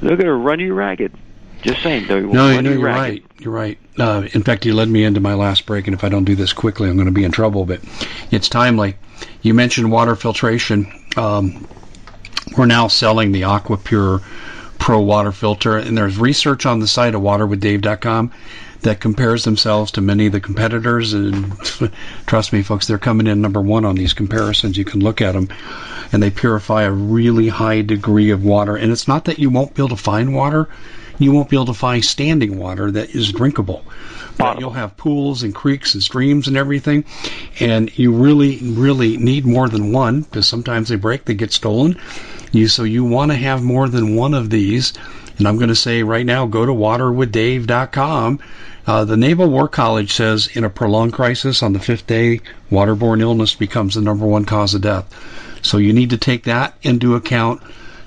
[0.00, 1.14] they're going to run you ragged.
[1.62, 3.24] Just saying, will No, run no, you you're right.
[3.38, 3.78] You're right.
[3.98, 6.36] Uh, in fact, you led me into my last break, and if I don't do
[6.36, 7.64] this quickly, I'm going to be in trouble.
[7.64, 7.80] But
[8.30, 8.96] it's timely.
[9.42, 10.92] You mentioned water filtration.
[11.16, 11.66] Um,
[12.56, 14.22] we're now selling the AquaPure
[14.78, 15.76] Pro water filter.
[15.76, 18.32] And there's research on the site of waterwithdave.com
[18.82, 21.12] that compares themselves to many of the competitors.
[21.12, 21.52] And
[22.26, 24.78] trust me, folks, they're coming in number one on these comparisons.
[24.78, 25.48] You can look at them,
[26.12, 28.76] and they purify a really high degree of water.
[28.76, 30.68] And it's not that you won't be able to find water,
[31.18, 33.84] you won't be able to find standing water that is drinkable.
[34.36, 37.04] But you'll have pools and creeks and streams and everything,
[37.58, 41.98] and you really, really need more than one because sometimes they break, they get stolen.
[42.52, 44.92] You so you want to have more than one of these.
[45.38, 48.40] And I'm going to say right now, go to waterwithdave.com.
[48.86, 52.40] Uh, the Naval War College says in a prolonged crisis on the fifth day,
[52.70, 55.14] waterborne illness becomes the number one cause of death.
[55.62, 57.60] So you need to take that into account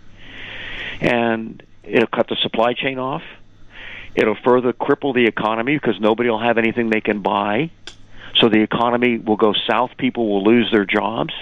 [1.00, 3.22] and it'll cut the supply chain off
[4.16, 7.70] It'll further cripple the economy because nobody will have anything they can buy.
[8.34, 9.96] So the economy will go south.
[9.98, 11.34] People will lose their jobs.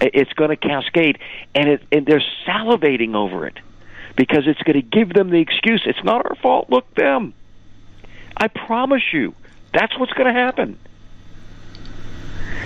[0.00, 1.18] It's going to cascade,
[1.54, 3.58] and, it, and they're salivating over it
[4.14, 5.82] because it's going to give them the excuse.
[5.86, 6.68] It's not our fault.
[6.68, 7.32] Look them.
[8.36, 9.34] I promise you,
[9.72, 10.78] that's what's going to happen.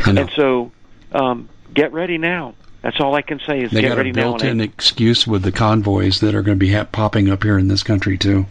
[0.05, 0.73] And so,
[1.13, 2.55] um, get ready now.
[2.83, 5.53] That's all I can say is they get ready got a built-in excuse with the
[5.53, 8.47] convoys that are going to be ha- popping up here in this country too.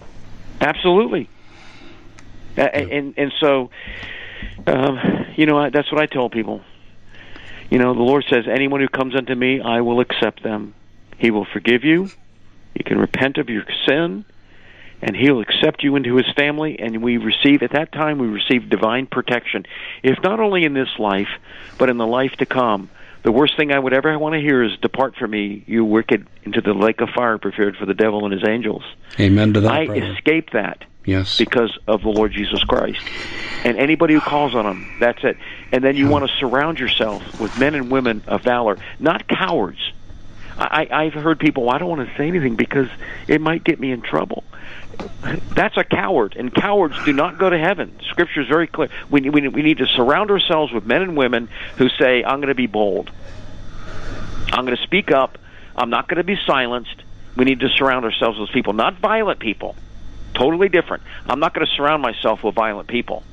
[0.62, 1.30] Absolutely.
[2.58, 2.66] Yeah.
[2.66, 3.70] And and so,
[4.68, 5.00] um,
[5.36, 6.62] you know, that's what I tell people.
[7.70, 10.74] You know, the Lord says, "Anyone who comes unto me, I will accept them.
[11.18, 12.10] He will forgive you.
[12.76, 14.26] You can repent of your sin."
[15.02, 18.70] and he'll accept you into his family and we receive at that time we receive
[18.70, 19.66] divine protection
[20.04, 21.30] if not only in this life
[21.78, 22.90] but in the life to come
[23.24, 26.28] the worst thing i would ever want to hear is depart from me you wicked
[26.44, 28.84] into the lake of fire prepared for the devil and his angels
[29.20, 30.14] amen to that i brother.
[30.14, 31.40] escaped that Yes.
[31.40, 33.02] Because of the Lord Jesus Christ.
[33.64, 35.38] And anybody who calls on him, that's it.
[35.72, 39.80] And then you want to surround yourself with men and women of valor, not cowards.
[40.56, 42.90] I, I've heard people, well, I don't want to say anything because
[43.28, 44.44] it might get me in trouble.
[45.54, 48.00] That's a coward, and cowards do not go to heaven.
[48.10, 48.90] Scripture is very clear.
[49.10, 52.50] We, we, we need to surround ourselves with men and women who say, I'm going
[52.50, 53.12] to be bold.
[54.52, 55.38] I'm going to speak up.
[55.76, 57.04] I'm not going to be silenced.
[57.36, 59.76] We need to surround ourselves with people, not violent people
[60.40, 61.04] totally different.
[61.28, 63.24] I'm not going to surround myself with violent people.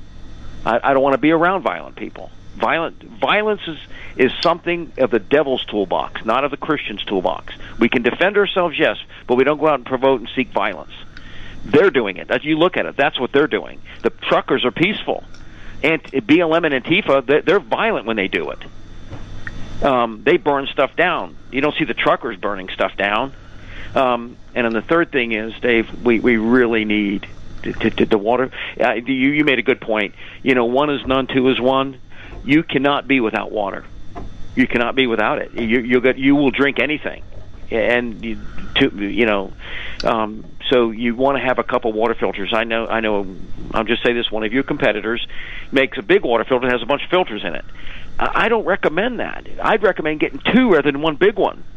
[0.65, 2.31] I, I don't want to be around violent people.
[2.57, 3.79] Violent violence is
[4.17, 7.55] is something of the devil's toolbox, not of the Christian's toolbox.
[7.79, 8.97] We can defend ourselves, yes,
[9.27, 10.93] but we don't go out and provoke and seek violence.
[11.67, 12.31] They're doing it.
[12.31, 13.81] As you look at it, that's what they're doing.
[14.03, 15.25] The truckers are peaceful,
[15.83, 19.85] and BLM and Antifa they're, they're violent when they do it.
[19.85, 21.37] Um, they burn stuff down.
[21.51, 23.35] You don't see the truckers burning stuff down.
[23.95, 27.27] Um, and then the third thing is, Dave, we, we really need
[27.63, 28.51] to, to, to the water.
[28.81, 30.15] Uh, you, you made a good point.
[30.43, 32.01] You know, one is none, two is one.
[32.45, 33.85] You cannot be without water.
[34.55, 35.53] You cannot be without it.
[35.53, 37.23] You you get you will drink anything,
[37.71, 38.41] and you,
[38.77, 39.53] to, you know,
[40.07, 42.53] Um, so you want to have a couple water filters.
[42.53, 42.87] I know.
[42.87, 43.27] I know.
[43.73, 45.27] I'll just say this: one of your competitors
[45.73, 47.65] makes a big water filter that has a bunch of filters in it.
[48.19, 49.47] I don't recommend that.
[49.63, 51.65] I'd recommend getting two rather than one big one.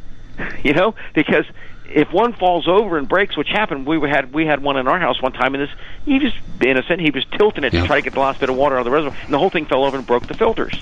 [0.63, 1.43] You know, because
[1.89, 4.99] if one falls over and breaks, which happened, we had we had one in our
[4.99, 5.75] house one time, and this
[6.05, 7.01] he was innocent.
[7.01, 7.81] He was tilting it yeah.
[7.81, 9.39] to try to get the last bit of water out of the reservoir, and the
[9.39, 10.81] whole thing fell over and broke the filters.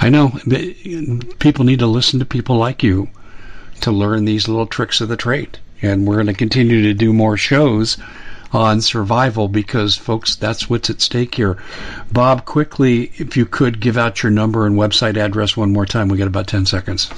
[0.00, 0.32] I know
[1.38, 3.08] people need to listen to people like you
[3.80, 7.12] to learn these little tricks of the trade, and we're going to continue to do
[7.12, 7.98] more shows
[8.52, 11.58] on survival because folks that's what's at stake here
[12.10, 16.08] bob quickly if you could give out your number and website address one more time
[16.08, 17.10] we got about 10 seconds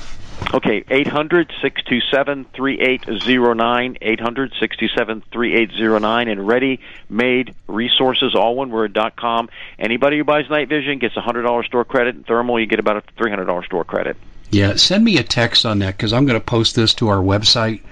[0.54, 9.16] Okay, 800 627 3809, 800 627 3809, and ready made resources, all one word, dot
[9.16, 9.48] com.
[9.78, 12.16] Anybody who buys night vision gets a $100 store credit.
[12.16, 14.16] In thermal, you get about a $300 store credit.
[14.50, 17.18] Yeah, send me a text on that because I'm going to post this to our
[17.18, 17.82] website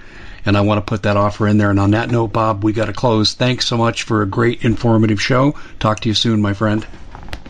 [0.45, 1.69] and I want to put that offer in there.
[1.69, 3.33] And on that note, Bob, we got to close.
[3.33, 5.55] Thanks so much for a great informative show.
[5.79, 6.85] Talk to you soon, my friend.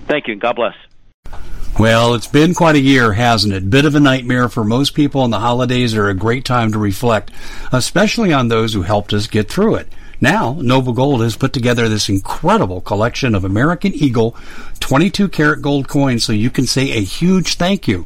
[0.08, 0.36] Thank you.
[0.36, 0.76] God bless.
[1.78, 3.70] Well, it's been quite a year, hasn't it?
[3.70, 6.80] Bit of a nightmare for most people, and the holidays are a great time to
[6.80, 7.32] reflect,
[7.72, 9.88] especially on those who helped us get through it.
[10.22, 14.36] Now, Noble Gold has put together this incredible collection of American Eagle
[14.82, 18.06] 22 karat gold coins so you can say a huge thank you.